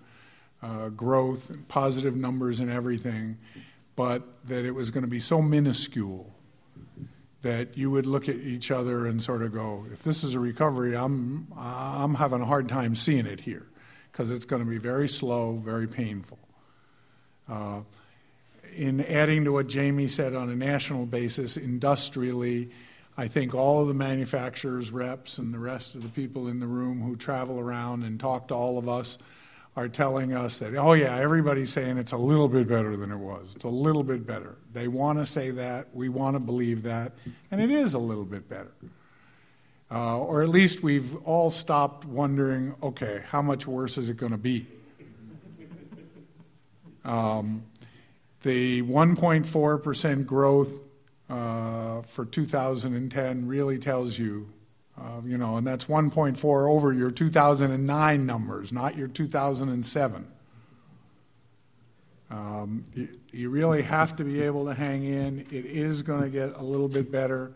uh, 0.62 0.90
growth, 0.90 1.52
positive 1.68 2.16
numbers, 2.16 2.62
and 2.62 2.72
everything 2.72 3.38
but 3.98 4.24
that 4.46 4.64
it 4.64 4.72
was 4.72 4.92
going 4.92 5.04
to 5.04 5.10
be 5.10 5.20
so 5.20 5.42
minuscule 5.42 6.32
that 7.42 7.76
you 7.76 7.92
would 7.92 8.06
look 8.06 8.30
at 8.30 8.36
each 8.36 8.72
other 8.72 9.08
and 9.08 9.22
sort 9.22 9.42
of 9.42 9.52
go, 9.52 9.86
if 9.92 10.04
this 10.04 10.24
is 10.24 10.36
a 10.36 10.40
recovery, 10.40 10.96
I'm, 10.96 11.48
I'm 11.58 12.14
having 12.14 12.42
a 12.42 12.46
hard 12.46 12.70
time 12.70 12.96
seeing 12.96 13.26
it 13.26 13.42
here 13.42 13.68
because 14.12 14.32
it's 14.32 14.46
going 14.46 14.64
to 14.64 14.70
be 14.70 14.78
very 14.78 15.10
slow, 15.10 15.58
very 15.58 15.88
painful. 15.88 16.38
Uh, 17.50 17.82
in 18.76 19.02
adding 19.02 19.44
to 19.46 19.52
what 19.52 19.68
Jamie 19.68 20.08
said 20.08 20.36
on 20.36 20.50
a 20.50 20.56
national 20.56 21.08
basis, 21.08 21.58
industrially, 21.58 22.70
I 23.18 23.28
think 23.28 23.56
all 23.56 23.82
of 23.82 23.88
the 23.88 23.96
manufacturers' 23.96 24.92
reps 24.92 25.40
and 25.40 25.52
the 25.52 25.60
rest 25.60 25.96
of 25.96 26.04
the 26.04 26.10
people 26.10 26.48
in 26.48 26.60
the 26.60 26.68
room 26.68 27.02
who 27.02 27.16
travel 27.16 27.60
around 27.60 28.04
and 28.04 28.20
talk 28.20 28.50
to 28.50 28.54
all 28.54 28.78
of 28.78 28.88
us 28.88 29.18
are 29.78 29.88
telling 29.88 30.34
us 30.34 30.58
that, 30.58 30.76
oh, 30.76 30.94
yeah, 30.94 31.16
everybody's 31.18 31.72
saying 31.72 32.00
it's 32.00 32.12
a 32.12 32.18
little 32.18 32.50
bit 32.50 32.68
better 32.68 32.98
than 32.98 33.12
it 33.12 33.18
was. 33.18 33.54
It's 33.56 33.64
a 33.64 33.70
little 33.70 34.04
bit 34.04 34.26
better. 34.26 34.58
They 34.74 34.88
want 34.88 35.20
to 35.20 35.26
say 35.26 35.52
that. 35.52 35.96
We 35.96 36.10
want 36.10 36.36
to 36.36 36.40
believe 36.40 36.82
that. 36.84 37.14
And 37.52 37.62
it 37.62 37.70
is 37.70 37.94
a 37.94 38.00
little 38.00 38.26
bit 38.26 38.50
better. 38.50 38.74
Uh, 39.92 40.18
or 40.18 40.42
at 40.42 40.50
least 40.50 40.82
we've 40.82 41.16
all 41.18 41.52
stopped 41.52 42.06
wondering, 42.06 42.74
okay, 42.82 43.22
how 43.28 43.44
much 43.44 43.68
worse 43.68 44.00
is 44.00 44.10
it 44.10 44.18
going 44.18 44.32
to 44.34 44.38
be? 44.38 44.66
Um, 47.06 47.64
the 48.42 48.82
1.4% 48.82 50.26
growth 50.26 50.84
uh, 51.30 52.02
for 52.02 52.26
2010 52.26 53.48
really 53.48 53.78
tells 53.78 54.20
you 54.20 54.50
uh, 55.00 55.22
you 55.26 55.38
know, 55.38 55.58
and 55.58 55.68
that's 55.68 55.86
1.4 55.86 56.70
over 56.70 56.92
your 56.92 57.12
2009 57.12 58.26
numbers, 58.26 58.72
not 58.72 58.98
your 58.98 59.08
2007. 59.08 60.28
Um, 62.30 62.84
you, 62.94 63.08
you, 63.32 63.50
really 63.50 63.82
have 63.84 64.16
to 64.18 64.24
be 64.24 64.42
able 64.42 64.66
to 64.66 64.74
hang 64.74 65.06
in. 65.06 65.40
It 65.52 65.66
is 65.66 66.02
going 66.02 66.24
to 66.24 66.30
get 66.30 66.56
a 66.56 66.64
little 66.64 66.90
bit 66.90 67.10
better, 67.10 67.54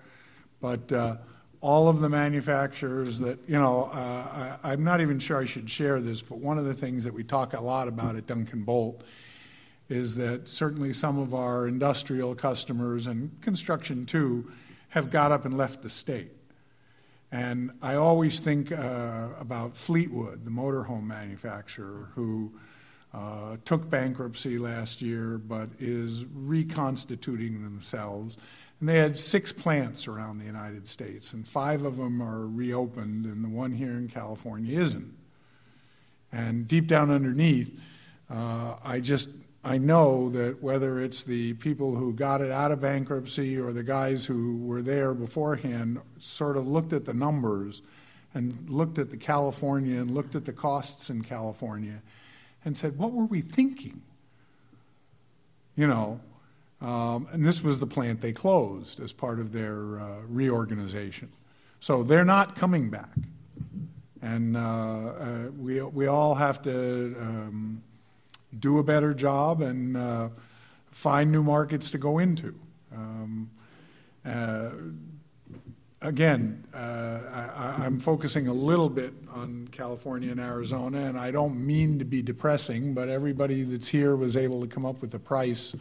but 0.62 0.90
uh, 0.94 1.18
all 1.60 1.90
of 1.90 2.00
the 2.00 2.08
manufacturers 2.08 3.20
that, 3.20 3.38
you 3.48 3.60
know, 3.60 3.90
uh, 3.94 4.58
I, 4.64 4.72
I'm 4.72 4.84
not 4.84 5.02
even 5.02 5.20
sure 5.20 5.42
I 5.42 5.46
should 5.46 5.70
share 5.70 6.00
this, 6.00 6.22
but 6.22 6.38
one 6.38 6.58
of 6.58 6.66
the 6.66 6.74
things 6.74 7.04
that 7.04 7.14
we 7.14 7.24
talk 7.24 7.54
a 7.54 7.60
lot 7.60 7.88
about 7.88 8.16
at 8.16 8.28
Duncan 8.28 8.64
Bolt 8.64 9.04
is 9.90 10.16
that 10.16 10.48
certainly 10.48 10.94
some 10.94 11.20
of 11.20 11.34
our 11.34 11.68
industrial 11.68 12.34
customers 12.34 13.08
and 13.08 13.30
construction 13.42 14.06
too 14.06 14.50
have 14.90 15.12
got 15.12 15.32
up 15.32 15.44
and 15.44 15.58
left 15.58 15.82
the 15.82 15.90
state. 15.90 16.32
And 17.32 17.72
I 17.82 17.96
always 17.96 18.40
think 18.40 18.72
uh, 18.72 19.30
about 19.40 19.78
Fleetwood, 19.78 20.44
the 20.44 20.52
motorhome 20.52 21.06
manufacturer, 21.06 22.10
who 22.14 22.52
uh, 23.14 23.58
took 23.66 23.90
bankruptcy 23.90 24.58
last 24.58 25.02
year 25.02 25.38
but 25.38 25.70
is 25.80 26.26
reconstituting 26.34 27.64
themselves. 27.64 28.38
And 28.80 28.90
they 28.90 28.98
had 28.98 29.20
six 29.20 29.54
plants 29.54 30.08
around 30.08 30.40
the 30.40 30.46
United 30.46 30.88
States, 30.88 31.34
and 31.34 31.48
five 31.48 31.84
of 31.84 31.98
them 31.98 32.22
are 32.22 32.48
reopened, 32.48 33.26
and 33.26 33.44
the 33.44 33.50
one 33.50 33.72
here 33.72 33.92
in 33.92 34.08
California 34.08 34.80
isn't. 34.80 35.14
And 36.32 36.68
deep 36.68 36.88
down 36.88 37.12
underneath, 37.12 37.80
uh, 38.30 38.76
I 38.84 39.00
just 39.00 39.30
I 39.64 39.78
know 39.78 40.30
that 40.30 40.62
whether 40.62 41.00
it's 41.00 41.22
the 41.22 41.54
people 41.54 41.96
who 41.96 42.14
got 42.14 42.42
it 42.42 42.50
out 42.50 42.72
of 42.72 42.82
bankruptcy 42.82 43.60
or 43.60 43.72
the 43.72 43.84
guys 43.84 44.26
who 44.26 44.58
were 44.58 44.82
there 44.82 45.14
beforehand 45.14 46.00
sort 46.18 46.58
of 46.58 46.68
looked 46.68 46.94
at 46.94 47.06
the 47.06 47.14
numbers 47.14 47.84
and 48.34 48.70
looked 48.70 48.98
at 48.98 49.12
the 49.12 49.18
California 49.18 50.02
and 50.02 50.12
looked 50.12 50.34
at 50.34 50.46
the 50.46 50.54
costs 50.54 51.12
in 51.12 51.22
California 51.22 52.02
and 52.66 52.76
said, 52.76 52.98
What 52.98 53.12
were 53.12 53.26
we 53.26 53.42
thinking? 53.42 54.02
You 55.76 55.88
know, 55.88 56.20
um, 56.82 57.28
and 57.32 57.46
this 57.46 57.64
was 57.64 57.80
the 57.80 57.88
plant 57.88 58.22
they 58.22 58.34
closed 58.34 59.00
as 59.00 59.14
part 59.14 59.40
of 59.40 59.52
their 59.52 60.00
uh, 60.00 60.22
reorganization. 60.28 61.30
So 61.80 62.02
they're 62.02 62.26
not 62.26 62.56
coming 62.56 62.90
back. 62.90 63.16
And 64.24 64.58
uh, 64.58 64.60
uh, 64.60 65.52
we, 65.58 65.82
we 65.82 66.08
all 66.08 66.36
have 66.36 66.62
to 66.64 67.16
um, 67.20 67.84
do 68.60 68.80
a 68.80 68.84
better 68.84 69.14
job 69.14 69.62
and 69.62 69.96
uh, 69.96 70.30
find 70.92 71.32
new 71.32 71.44
markets 71.44 71.92
to 71.92 71.98
go 71.98 72.20
into. 72.20 72.54
Um, 72.94 73.50
uh, 74.26 74.70
again, 76.02 76.64
uh, 76.74 77.78
I, 77.80 77.86
am 77.86 78.00
focusing 78.00 78.48
a 78.48 78.54
little 78.54 78.90
bit 78.90 79.14
on 79.32 79.68
California 79.72 80.32
and 80.32 80.40
Arizona, 80.40 81.00
and 81.06 81.18
I 81.18 81.32
don't 81.32 81.66
mean 81.66 82.00
to 82.00 82.06
be 82.06 82.22
depressing, 82.22 82.94
but 82.94 83.10
everybody 83.10 83.64
that's 83.64 83.88
here 83.88 84.16
was 84.16 84.36
able 84.36 84.62
to 84.62 84.68
come 84.68 84.86
up 84.86 85.02
with 85.02 85.12
the 85.12 85.20
price 85.20 85.76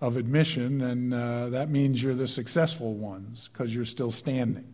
of 0.00 0.16
admission, 0.16 0.82
and 0.82 1.14
uh, 1.14 1.48
that 1.50 1.70
means 1.70 2.02
you're 2.02 2.14
the 2.14 2.28
successful 2.28 2.94
ones 2.94 3.48
because 3.52 3.74
you're 3.74 3.84
still 3.84 4.10
standing. 4.10 4.71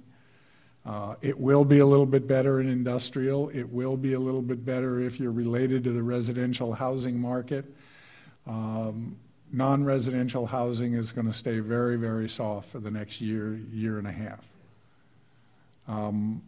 Uh, 0.87 1.15
it 1.21 1.39
will 1.39 1.65
be 1.65 1.81
a 1.81 1.87
little 1.87 2.07
bit 2.07 2.27
better 2.27 2.61
in 2.61 2.69
industrial. 2.69 3.51
It 3.51 3.69
will 3.69 3.97
be 3.97 4.15
a 4.15 4.19
little 4.19 4.43
bit 4.43 4.65
better 4.65 5.01
if 5.01 5.21
you're 5.21 5.33
related 5.33 5.85
to 5.85 5.93
the 5.93 6.03
residential 6.03 6.73
housing 6.73 7.21
market. 7.21 7.65
Um, 8.47 9.17
non 9.53 9.85
residential 9.85 10.47
housing 10.47 10.95
is 10.95 11.13
going 11.13 11.27
to 11.27 11.33
stay 11.33 11.61
very, 11.61 11.97
very 11.97 12.29
soft 12.29 12.71
for 12.71 12.81
the 12.81 12.91
next 12.91 13.21
year, 13.21 13.57
year 13.71 13.99
and 13.99 14.07
a 14.07 14.13
half. 14.13 14.47
Um, 15.87 16.43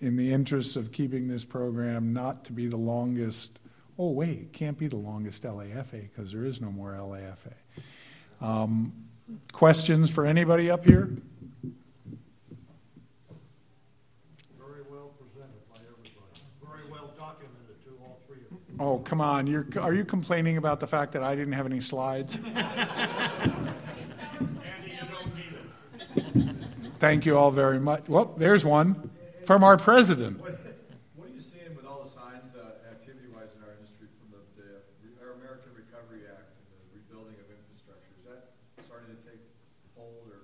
in 0.00 0.16
the 0.16 0.32
interest 0.32 0.76
of 0.76 0.90
keeping 0.90 1.28
this 1.28 1.44
program 1.44 2.12
not 2.12 2.44
to 2.44 2.52
be 2.52 2.66
the 2.66 2.76
longest, 2.76 3.60
oh, 3.98 4.10
wait, 4.10 4.38
it 4.38 4.52
can't 4.52 4.76
be 4.76 4.88
the 4.88 4.96
longest 4.96 5.44
LAFA 5.44 6.08
because 6.10 6.32
there 6.32 6.44
is 6.44 6.60
no 6.60 6.72
more 6.72 6.92
LAFA. 6.92 7.52
Um, 8.40 8.92
questions 9.52 10.10
for 10.10 10.26
anybody 10.26 10.70
up 10.70 10.84
here? 10.84 11.16
Oh, 18.82 18.98
come 18.98 19.20
on. 19.20 19.46
You're, 19.46 19.64
are 19.80 19.94
you 19.94 20.04
complaining 20.04 20.56
about 20.56 20.80
the 20.80 20.88
fact 20.88 21.12
that 21.12 21.22
I 21.22 21.36
didn't 21.36 21.52
have 21.52 21.66
any 21.66 21.80
slides? 21.80 22.36
Thank 26.98 27.24
you 27.24 27.38
all 27.38 27.52
very 27.52 27.78
much. 27.78 28.08
Well, 28.08 28.34
there's 28.36 28.64
one 28.64 29.08
from 29.46 29.62
our 29.62 29.76
president. 29.76 30.40
What, 30.40 30.58
what 31.14 31.28
are 31.28 31.30
you 31.32 31.38
seeing 31.38 31.76
with 31.76 31.86
all 31.86 32.02
the 32.02 32.10
signs, 32.10 32.56
uh, 32.56 32.90
activity-wise 32.90 33.54
in 33.56 33.62
our 33.62 33.70
industry, 33.78 34.08
from 34.18 34.32
the, 34.32 34.38
the, 34.60 34.66
our 35.24 35.34
American 35.34 35.70
Recovery 35.76 36.26
Act 36.28 36.50
and 36.50 36.66
the 36.66 36.98
rebuilding 36.98 37.38
of 37.38 37.46
infrastructure? 37.54 38.10
Is 38.18 38.26
that 38.26 38.50
starting 38.84 39.14
to 39.14 39.22
take 39.22 39.42
hold, 39.96 40.26
or? 40.26 40.42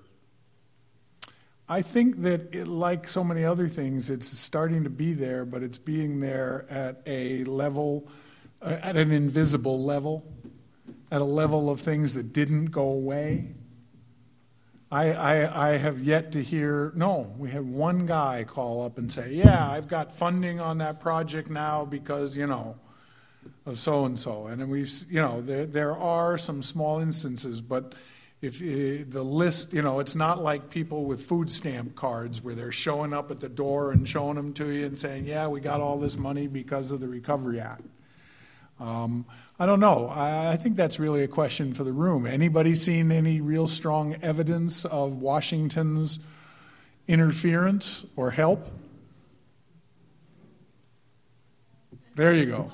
I 1.69 1.83
think 1.83 2.23
that, 2.23 2.55
it, 2.55 2.69
like 2.69 3.09
so 3.09 3.25
many 3.25 3.45
other 3.45 3.67
things, 3.67 4.11
it's 4.11 4.29
starting 4.29 4.85
to 4.85 4.91
be 4.91 5.13
there, 5.13 5.45
but 5.45 5.65
it's 5.65 5.79
being 5.79 6.21
there 6.21 6.67
at 6.71 7.03
a 7.05 7.43
level 7.43 8.05
uh, 8.07 8.11
at 8.63 8.97
an 8.97 9.13
invisible 9.13 9.83
level, 9.83 10.25
at 11.11 11.21
a 11.21 11.25
level 11.25 11.71
of 11.71 11.81
things 11.81 12.15
that 12.15 12.33
didn't 12.33 12.67
go 12.67 12.89
away. 12.89 13.49
I, 14.91 15.13
I, 15.13 15.69
I 15.73 15.77
have 15.77 16.03
yet 16.03 16.33
to 16.33 16.43
hear, 16.43 16.93
no, 16.95 17.35
we 17.37 17.51
had 17.51 17.67
one 17.67 18.07
guy 18.07 18.45
call 18.45 18.83
up 18.83 18.97
and 18.97 19.13
say, 19.13 19.33
yeah, 19.33 19.71
I've 19.71 19.87
got 19.87 20.15
funding 20.15 20.61
on 20.61 20.79
that 20.79 20.99
project 20.99 21.51
now 21.51 21.85
because, 21.85 22.37
you 22.37 22.47
know, 22.47 22.77
of 23.67 23.79
so 23.79 24.07
and 24.07 24.19
so. 24.19 24.47
And 24.47 24.67
we've, 24.71 24.91
you 25.11 25.21
know, 25.21 25.43
there, 25.43 25.67
there 25.67 25.97
are 25.97 26.39
some 26.39 26.63
small 26.63 27.01
instances, 27.01 27.61
but 27.61 27.95
if 28.41 28.63
uh, 28.63 29.05
the 29.09 29.23
list, 29.23 29.75
you 29.75 29.83
know, 29.83 30.01
it's 30.01 30.15
not 30.15 30.43
like 30.43 30.71
people 30.71 31.05
with 31.05 31.23
food 31.23 31.51
stamp 31.51 31.95
cards 31.95 32.43
where 32.43 32.55
they're 32.55 32.73
showing 32.73 33.13
up 33.13 33.31
at 33.31 33.41
the 33.41 33.49
door 33.49 33.93
and 33.93 34.09
showing 34.09 34.37
them 34.37 34.55
to 34.55 34.71
you 34.71 34.87
and 34.87 34.99
saying, 34.99 35.27
yeah, 35.27 35.47
we 35.49 35.61
got 35.61 35.83
all 35.83 35.99
this 35.99 36.17
money 36.17 36.47
because 36.47 36.93
of 36.93 37.01
the 37.01 37.09
Recovery 37.09 37.61
Act. 37.61 37.83
Um, 38.81 39.27
I 39.59 39.67
don't 39.67 39.81
know. 39.81 40.09
I, 40.09 40.53
I, 40.53 40.57
think 40.57 40.77
that's 40.77 41.01
really 41.01 41.25
a 41.25 41.29
question 41.29 41.75
for 41.75 41.83
the 41.83 41.93
room. 41.93 42.27
Anybody 42.27 42.77
seen 42.77 43.11
any 43.11 43.41
real 43.41 43.67
strong 43.67 44.17
evidence 44.23 44.85
of 44.85 45.21
Washington's 45.21 46.21
interference 47.09 48.07
or 48.15 48.31
help? 48.31 48.69
There 52.15 52.35
you 52.35 52.47
go. 52.47 52.73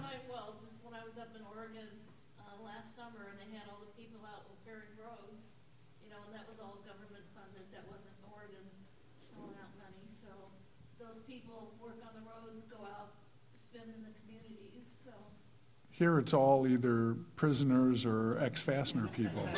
Here 15.96 16.18
it's 16.18 16.34
all 16.34 16.66
either 16.66 17.14
prisoners 17.36 18.04
or 18.04 18.36
ex 18.40 18.60
fastener 18.60 19.06
people. 19.06 19.48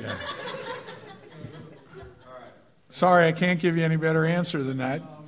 Yeah. 0.00 0.16
Sorry, 2.88 3.26
I 3.26 3.32
can't 3.32 3.60
give 3.60 3.76
you 3.76 3.84
any 3.84 3.96
better 3.96 4.24
answer 4.24 4.62
than 4.62 4.78
that. 4.78 5.02
Um, 5.02 5.26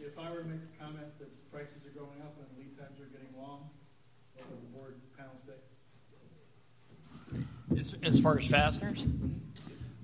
if 0.00 0.16
I 0.16 0.30
were 0.30 0.42
to 0.42 0.44
make 0.44 0.60
a 0.60 0.84
comment 0.84 1.06
that 1.18 1.50
prices 1.50 1.74
are 1.86 1.98
going 1.98 2.20
up 2.22 2.36
and 2.38 2.46
lead 2.56 2.78
times 2.78 3.00
are 3.00 3.06
getting 3.06 3.34
long, 3.36 3.68
what 4.36 4.48
would 4.48 4.62
the 4.62 4.66
board 4.78 4.94
panel 5.18 5.34
say? 5.44 5.54
As, 7.80 7.96
as 8.04 8.20
far 8.20 8.38
as 8.38 8.46
fasteners, 8.46 9.06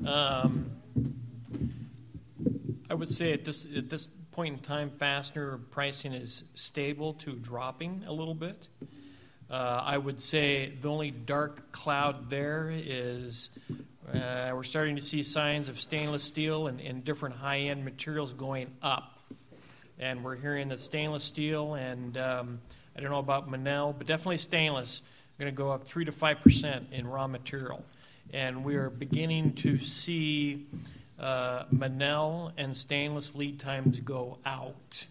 um, 0.04 0.68
I 2.90 2.94
would 2.94 3.08
say 3.08 3.32
at 3.32 3.44
this 3.44 3.68
at 3.76 3.88
this 3.88 4.08
point 4.32 4.54
in 4.54 4.60
time, 4.60 4.90
fastener 4.90 5.58
pricing 5.70 6.14
is 6.14 6.44
stable 6.54 7.12
to 7.14 7.32
dropping 7.32 8.02
a 8.06 8.12
little 8.12 8.34
bit. 8.34 8.68
Uh, 9.50 9.82
I 9.84 9.98
would 9.98 10.18
say 10.18 10.72
the 10.80 10.88
only 10.88 11.10
dark 11.10 11.70
cloud 11.70 12.30
there 12.30 12.72
is 12.74 13.50
uh, 14.12 14.50
we're 14.54 14.62
starting 14.62 14.96
to 14.96 15.02
see 15.02 15.22
signs 15.22 15.68
of 15.68 15.78
stainless 15.78 16.24
steel 16.24 16.68
and, 16.68 16.80
and 16.80 17.04
different 17.04 17.36
high 17.36 17.58
end 17.58 17.84
materials 17.84 18.32
going 18.32 18.72
up. 18.82 19.20
And 19.98 20.24
we're 20.24 20.36
hearing 20.36 20.68
that 20.70 20.80
stainless 20.80 21.24
steel 21.24 21.74
and 21.74 22.16
um, 22.16 22.60
I 22.96 23.00
don't 23.00 23.10
know 23.10 23.18
about 23.18 23.50
Monel, 23.50 23.96
but 23.96 24.06
definitely 24.06 24.38
stainless 24.38 25.02
are 25.34 25.38
going 25.38 25.52
to 25.52 25.56
go 25.56 25.70
up 25.70 25.86
3 25.86 26.06
to 26.06 26.12
5% 26.12 26.92
in 26.92 27.06
raw 27.06 27.26
material. 27.26 27.84
And 28.32 28.64
we 28.64 28.76
are 28.76 28.88
beginning 28.88 29.52
to 29.56 29.78
see 29.78 30.66
uh, 31.22 31.64
Monel 31.72 32.52
and 32.58 32.76
stainless 32.76 33.34
lead 33.34 33.60
times 33.60 34.00
go 34.00 34.38
out, 34.44 35.06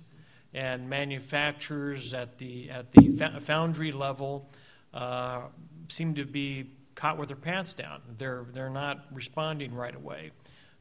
and 0.53 0.89
manufacturers 0.89 2.13
at 2.13 2.37
the 2.37 2.69
at 2.69 2.91
the 2.91 3.39
foundry 3.39 3.93
level 3.93 4.49
uh, 4.93 5.43
seem 5.87 6.15
to 6.15 6.25
be 6.25 6.69
caught 6.95 7.17
with 7.17 7.29
their 7.29 7.37
pants 7.37 7.73
down. 7.73 8.01
They're 8.17 8.45
they're 8.51 8.69
not 8.69 9.05
responding 9.13 9.73
right 9.73 9.95
away. 9.95 10.31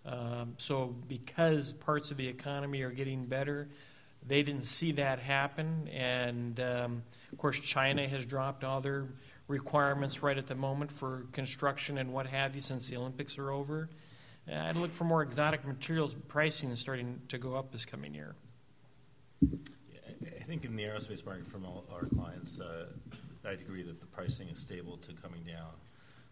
Um, 0.04 0.54
so 0.58 0.96
because 1.08 1.72
parts 1.72 2.10
of 2.10 2.16
the 2.16 2.26
economy 2.26 2.82
are 2.82 2.90
getting 2.90 3.26
better, 3.26 3.68
they 4.26 4.42
didn't 4.42 4.64
see 4.64 4.92
that 4.92 5.20
happen, 5.20 5.88
and 5.88 6.58
um, 6.58 7.02
of 7.30 7.38
course 7.38 7.60
China 7.60 8.08
has 8.08 8.26
dropped 8.26 8.64
all 8.64 8.80
their 8.80 9.06
requirements 9.46 10.22
right 10.22 10.38
at 10.38 10.46
the 10.46 10.54
moment 10.54 10.90
for 10.90 11.24
construction 11.32 11.98
and 11.98 12.12
what 12.12 12.26
have 12.26 12.54
you 12.54 12.60
since 12.60 12.88
the 12.88 12.96
Olympics 12.96 13.38
are 13.38 13.52
over. 13.52 13.88
I'd 14.48 14.76
look 14.76 14.92
for 14.92 15.04
more 15.04 15.22
exotic 15.22 15.66
materials 15.66 16.14
pricing 16.28 16.70
is 16.70 16.80
starting 16.80 17.20
to 17.28 17.38
go 17.38 17.54
up 17.54 17.72
this 17.72 17.84
coming 17.84 18.14
year. 18.14 18.34
I 19.42 20.42
think 20.42 20.64
in 20.64 20.76
the 20.76 20.84
aerospace 20.84 21.24
market, 21.24 21.46
from 21.46 21.64
all 21.64 21.84
our 21.92 22.06
clients, 22.06 22.60
uh, 22.60 22.86
I'd 23.44 23.60
agree 23.60 23.82
that 23.82 24.00
the 24.00 24.06
pricing 24.06 24.48
is 24.48 24.58
stable 24.58 24.98
to 24.98 25.12
coming 25.14 25.42
down. 25.44 25.70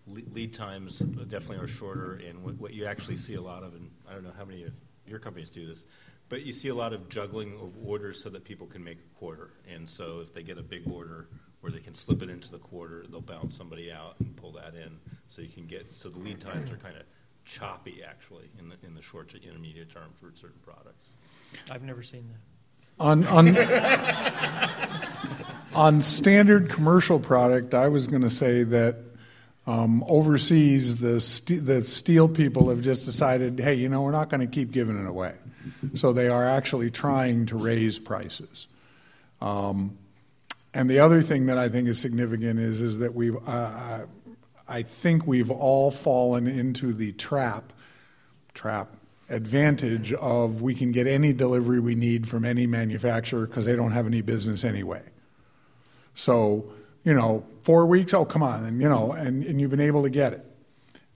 Le- 0.07 0.35
lead 0.35 0.53
times 0.53 0.99
definitely 0.99 1.59
are 1.59 1.69
shorter, 1.69 2.21
and 2.27 2.43
what, 2.43 2.55
what, 2.57 2.75
you 2.75 2.85
actually 2.85 3.17
see 3.17 3.35
a 3.35 3.41
lot 3.41 3.63
of, 3.63 3.75
and 3.75 3.91
I 4.09 4.15
don't 4.15 4.25
know 4.25 4.33
how 4.37 4.45
many 4.45 4.65
of 4.65 4.73
your 5.07 5.19
companies 5.19 5.49
do 5.49 5.67
this, 5.67 5.87
but 6.29 6.43
you 6.43 6.53
see 6.53 6.69
a 6.69 6.75
lot 6.75 6.93
of 6.93 7.09
juggling 7.09 7.55
of 7.61 7.73
orders 7.83 8.23
so 8.23 8.29
that 8.31 8.45
people 8.45 8.67
can 8.67 8.85
make 8.85 8.99
a 8.99 9.19
quarter. 9.19 9.51
And 9.73 9.89
so 9.89 10.21
if 10.21 10.35
they 10.35 10.43
get 10.43 10.59
a 10.59 10.63
big 10.63 10.91
order 10.91 11.29
where 11.61 11.73
they 11.73 11.81
can 11.81 11.95
slip 11.95 12.23
it 12.23 12.29
into 12.29 12.51
the 12.51 12.59
quarter, 12.59 13.07
they'll 13.11 13.21
bounce 13.21 13.57
somebody 13.57 13.91
out 13.91 14.17
and 14.21 14.37
pull 14.37 14.53
that 14.53 14.75
in, 14.75 14.99
so 15.29 15.41
you 15.41 15.49
can 15.49 15.67
get 15.67 15.95
so 15.95 16.09
the 16.09 16.19
lead 16.19 16.41
times 16.41 16.71
are 16.71 16.77
kind 16.77 16.97
of 16.97 17.03
choppy, 17.49 18.03
actually, 18.07 18.51
in 18.59 18.69
the, 18.69 18.77
in 18.87 18.95
the 18.95 19.03
short 19.03 19.31
to 19.31 19.43
intermediate 19.43 19.91
term 19.91 20.11
for 20.21 20.31
certain 20.35 20.61
products. 20.63 21.09
I've 21.71 21.83
never 21.83 22.03
seen 22.03 22.29
that. 22.29 22.41
On, 23.01 23.27
on, 23.27 23.57
on 25.75 26.01
standard 26.01 26.69
commercial 26.69 27.19
product, 27.19 27.73
I 27.73 27.89
was 27.89 28.07
going 28.07 28.23
to 28.23 28.31
say 28.31 28.65
that 28.65 28.97
um, 29.67 30.05
overseas, 30.09 30.97
the, 30.97 31.21
st- 31.21 31.65
the 31.65 31.85
steel 31.85 32.29
people 32.29 32.69
have 32.71 32.81
just 32.81 33.05
decided, 33.05 33.61
hey, 33.61 33.75
you 33.75 33.89
know, 33.89 34.03
we're 34.03 34.11
not 34.11 34.29
going 34.31 34.41
to 34.41 34.47
keep 34.47 34.73
giving 34.73 34.99
it 34.99 35.07
away. 35.07 35.35
So 35.95 36.13
they 36.13 36.29
are 36.29 36.47
actually 36.49 36.91
trying 36.91 37.47
to 37.47 37.57
raise 37.57 37.99
prices. 37.99 38.67
Um, 39.41 39.97
and 40.75 40.91
the 40.91 40.99
other 40.99 41.23
thing 41.23 41.47
that 41.47 41.59
I 41.59 41.69
think 41.69 41.89
is 41.89 41.99
significant 41.99 42.59
is, 42.59 42.83
is 42.83 42.99
that 42.99 43.15
we've, 43.15 43.37
uh, 43.49 44.07
I 44.69 44.83
think 44.83 45.27
we've 45.27 45.51
all 45.51 45.91
fallen 45.91 46.47
into 46.47 46.93
the 46.93 47.13
trap 47.13 47.73
trap 48.55 48.97
advantage 49.31 50.13
of 50.15 50.63
we 50.63 50.75
can 50.75 50.91
get 50.91 51.07
any 51.07 51.33
delivery 51.33 51.81
we 51.81 51.95
need 51.95 52.29
from 52.29 52.45
any 52.45 52.67
manufacturer 52.67 53.47
because 53.47 53.67
they 53.67 53.77
don't 53.77 53.93
have 53.93 54.07
any 54.07 54.21
business 54.21 54.65
anyway. 54.65 55.03
So, 56.15 56.73
you 57.05 57.15
know, 57.15 57.47
four 57.63 57.87
weeks, 57.87 58.13
oh, 58.15 58.25
come 58.25 58.43
on, 58.43 58.65
and, 58.65 58.83
you 58.83 58.89
know, 58.89 59.13
and, 59.13 59.45
and 59.45 59.61
you've 59.61 59.71
been 59.71 59.81
able 59.81 60.03
to 60.03 60.11
get 60.11 60.33
it. 60.33 60.45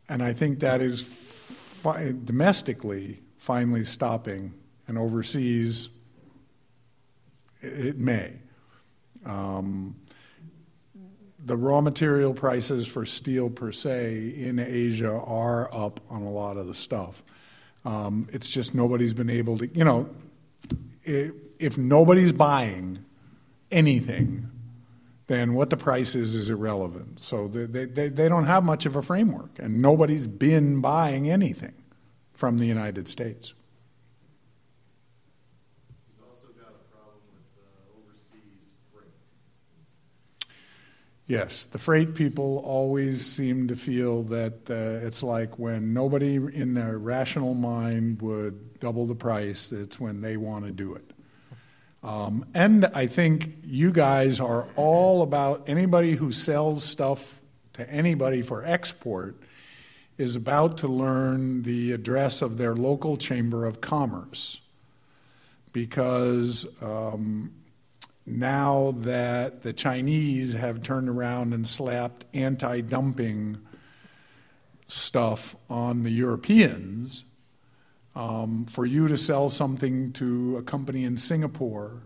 And 0.08 0.22
I 0.22 0.32
think 0.32 0.60
that 0.60 0.80
is 0.80 1.02
fi- 1.02 2.14
domestically 2.24 3.22
finally 3.42 3.84
stopping, 3.84 4.54
and 4.86 4.96
overseas, 4.96 5.88
it, 7.60 7.86
it 7.86 7.98
may. 7.98 8.38
Um, 9.26 9.96
the 11.44 11.56
raw 11.56 11.80
material 11.80 12.34
prices 12.34 12.86
for 12.86 13.04
steel 13.04 13.50
per 13.50 13.72
se 13.72 14.34
in 14.36 14.58
Asia 14.58 15.10
are 15.10 15.72
up 15.74 16.00
on 16.08 16.22
a 16.22 16.30
lot 16.30 16.56
of 16.56 16.66
the 16.66 16.74
stuff. 16.74 17.22
Um, 17.84 18.28
it's 18.32 18.48
just 18.48 18.74
nobody's 18.74 19.14
been 19.14 19.30
able 19.30 19.58
to, 19.58 19.66
you 19.66 19.84
know, 19.84 20.08
if, 21.02 21.32
if 21.58 21.76
nobody's 21.78 22.32
buying 22.32 23.04
anything, 23.70 24.48
then 25.26 25.54
what 25.54 25.70
the 25.70 25.76
price 25.76 26.14
is 26.14 26.34
is 26.34 26.50
irrelevant. 26.50 27.20
So 27.20 27.48
they, 27.48 27.86
they, 27.86 28.08
they 28.08 28.28
don't 28.28 28.44
have 28.44 28.64
much 28.64 28.86
of 28.86 28.96
a 28.96 29.02
framework, 29.02 29.58
and 29.58 29.80
nobody's 29.80 30.26
been 30.26 30.80
buying 30.80 31.30
anything 31.30 31.74
from 32.32 32.58
the 32.58 32.66
United 32.66 33.08
States. 33.08 33.54
You've 36.08 36.26
also 36.28 36.48
got 36.48 36.74
a 36.74 36.84
problem 36.92 37.22
with 37.32 37.46
uh, 37.56 37.98
overseas 37.98 38.74
freight. 38.92 39.08
Yes, 41.32 41.64
the 41.64 41.78
freight 41.78 42.14
people 42.14 42.58
always 42.58 43.24
seem 43.24 43.68
to 43.68 43.74
feel 43.74 44.22
that 44.24 44.68
uh, 44.68 45.06
it's 45.06 45.22
like 45.22 45.58
when 45.58 45.94
nobody 45.94 46.34
in 46.34 46.74
their 46.74 46.98
rational 46.98 47.54
mind 47.54 48.20
would 48.20 48.78
double 48.80 49.06
the 49.06 49.14
price, 49.14 49.72
it's 49.72 49.98
when 49.98 50.20
they 50.20 50.36
want 50.36 50.66
to 50.66 50.70
do 50.70 50.94
it. 50.94 51.10
Um, 52.02 52.44
and 52.52 52.84
I 52.84 53.06
think 53.06 53.54
you 53.64 53.92
guys 53.92 54.40
are 54.40 54.68
all 54.76 55.22
about 55.22 55.70
anybody 55.70 56.16
who 56.16 56.32
sells 56.32 56.84
stuff 56.84 57.40
to 57.72 57.90
anybody 57.90 58.42
for 58.42 58.62
export 58.66 59.34
is 60.18 60.36
about 60.36 60.76
to 60.78 60.86
learn 60.86 61.62
the 61.62 61.92
address 61.92 62.42
of 62.42 62.58
their 62.58 62.74
local 62.74 63.16
chamber 63.16 63.64
of 63.64 63.80
commerce 63.80 64.60
because 65.72 66.66
um, 66.82 67.52
now 68.24 68.92
that 68.98 69.62
the 69.62 69.72
Chinese 69.72 70.52
have 70.54 70.82
turned 70.82 71.08
around 71.08 71.52
and 71.52 71.66
slapped 71.66 72.24
anti 72.34 72.80
dumping 72.80 73.58
stuff 74.86 75.56
on 75.68 76.02
the 76.02 76.10
Europeans, 76.10 77.24
um, 78.14 78.66
for 78.66 78.86
you 78.86 79.08
to 79.08 79.16
sell 79.16 79.48
something 79.48 80.12
to 80.12 80.58
a 80.58 80.62
company 80.62 81.04
in 81.04 81.16
Singapore, 81.16 82.02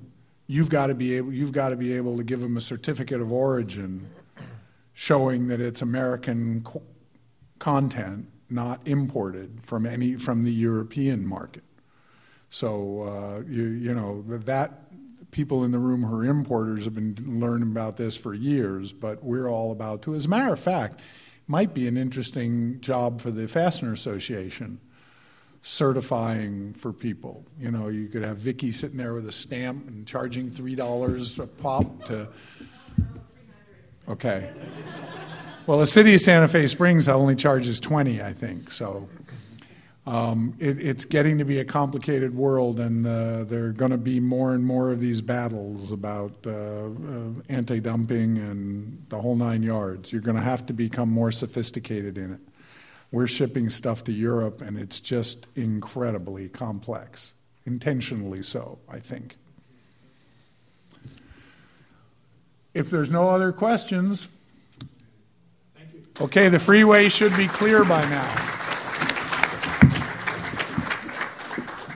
you've 0.47 0.71
got 0.71 0.87
to 0.87 0.95
be 0.95 1.15
able, 1.15 1.33
you've 1.33 1.53
got 1.53 1.71
to 1.71 1.77
be 1.77 1.93
able 1.93 2.17
to 2.17 2.25
give 2.25 2.41
them 2.41 2.57
a 2.57 2.61
certificate 2.61 3.21
of 3.21 3.33
origin 3.33 4.09
showing 4.95 5.49
that 5.49 5.61
it's 5.61 5.83
American 5.83 6.63
co- 6.63 6.83
content, 7.59 8.27
not 8.49 8.87
imported 8.89 9.61
from 9.63 9.85
any 9.85 10.15
from 10.15 10.45
the 10.45 10.53
European 10.53 11.27
market. 11.27 11.65
So 12.49 13.03
uh, 13.03 13.43
you 13.47 13.65
you 13.65 13.93
know 13.93 14.25
that 14.29 14.85
people 15.31 15.65
in 15.65 15.71
the 15.71 15.79
room 15.79 16.03
who 16.03 16.15
are 16.15 16.25
importers 16.25 16.85
have 16.85 16.95
been 16.95 17.41
learning 17.41 17.71
about 17.71 17.97
this 17.97 18.17
for 18.17 18.35
years, 18.35 18.93
but 18.93 19.23
we're 19.23 19.49
all 19.49 19.73
about 19.73 20.03
to. 20.03 20.15
As 20.15 20.27
a 20.27 20.29
matter 20.29 20.53
of 20.53 20.61
fact, 20.61 21.01
might 21.47 21.75
be 21.75 21.87
an 21.87 21.97
interesting 21.97 22.81
job 22.81 23.21
for 23.21 23.31
the 23.31 23.47
Fastener 23.47 23.93
Association 23.93 24.81
certifying 25.63 26.73
for 26.75 26.93
people. 26.93 27.45
You 27.59 27.73
know, 27.73 27.89
you 27.89 28.07
could 28.07 28.23
have 28.23 28.37
Vicky 28.37 28.71
sitting 28.71 28.97
there 28.97 29.15
with 29.15 29.27
a 29.27 29.33
stamp 29.33 29.89
and 29.89 30.07
charging 30.07 30.49
three 30.49 30.77
dollars 30.77 31.39
a 31.39 31.47
pop 31.47 32.05
to. 32.05 32.29
Okay. 34.09 34.53
Well, 35.67 35.79
the 35.79 35.87
city 35.87 36.15
of 36.15 36.21
Santa 36.21 36.47
Fe 36.47 36.69
Springs 36.69 37.09
only 37.09 37.35
charges 37.35 37.81
twenty, 37.81 38.23
I 38.23 38.33
think. 38.33 38.71
So 38.71 39.09
um, 40.07 40.55
it, 40.61 40.79
it's 40.79 41.05
getting 41.05 41.39
to 41.39 41.45
be 41.45 41.59
a 41.59 41.65
complicated 41.65 42.35
world, 42.35 42.79
and 42.79 43.05
uh, 43.07 43.43
there 43.45 43.67
are 43.67 43.73
going 43.73 43.91
to 43.91 43.99
be 43.99 44.21
more 44.21 44.55
and 44.55 44.65
more 44.65 44.93
of 44.93 45.01
these 45.01 45.21
battles 45.21 45.91
about 45.91 46.33
uh, 46.47 46.51
uh, 46.51 46.91
anti-dumping 47.49 48.39
and 48.39 49.05
the 49.09 49.21
whole 49.21 49.35
nine 49.35 49.65
yards. 49.65 50.13
You're 50.13 50.23
going 50.23 50.37
to 50.37 50.43
have 50.43 50.65
to 50.67 50.73
become 50.73 51.11
more 51.11 51.33
sophisticated 51.33 52.19
in 52.19 52.35
it. 52.35 52.41
We're 53.11 53.27
shipping 53.27 53.69
stuff 53.69 54.05
to 54.05 54.13
Europe, 54.13 54.61
and 54.61 54.79
it's 54.79 55.01
just 55.01 55.47
incredibly 55.57 56.49
complex, 56.49 57.35
intentionally 57.65 58.45
so, 58.45 58.79
I 58.89 59.01
think. 59.01 59.37
If 62.75 62.91
there's 62.91 63.11
no 63.11 63.29
other 63.29 63.53
questions, 63.53 64.29
Thank 65.75 65.95
you. 65.95 66.25
okay, 66.27 66.49
the 66.49 66.59
freeway 66.61 67.09
should 67.09 67.37
be 67.37 67.49
clear 67.49 67.85
by 67.85 68.03
now. 68.03 68.66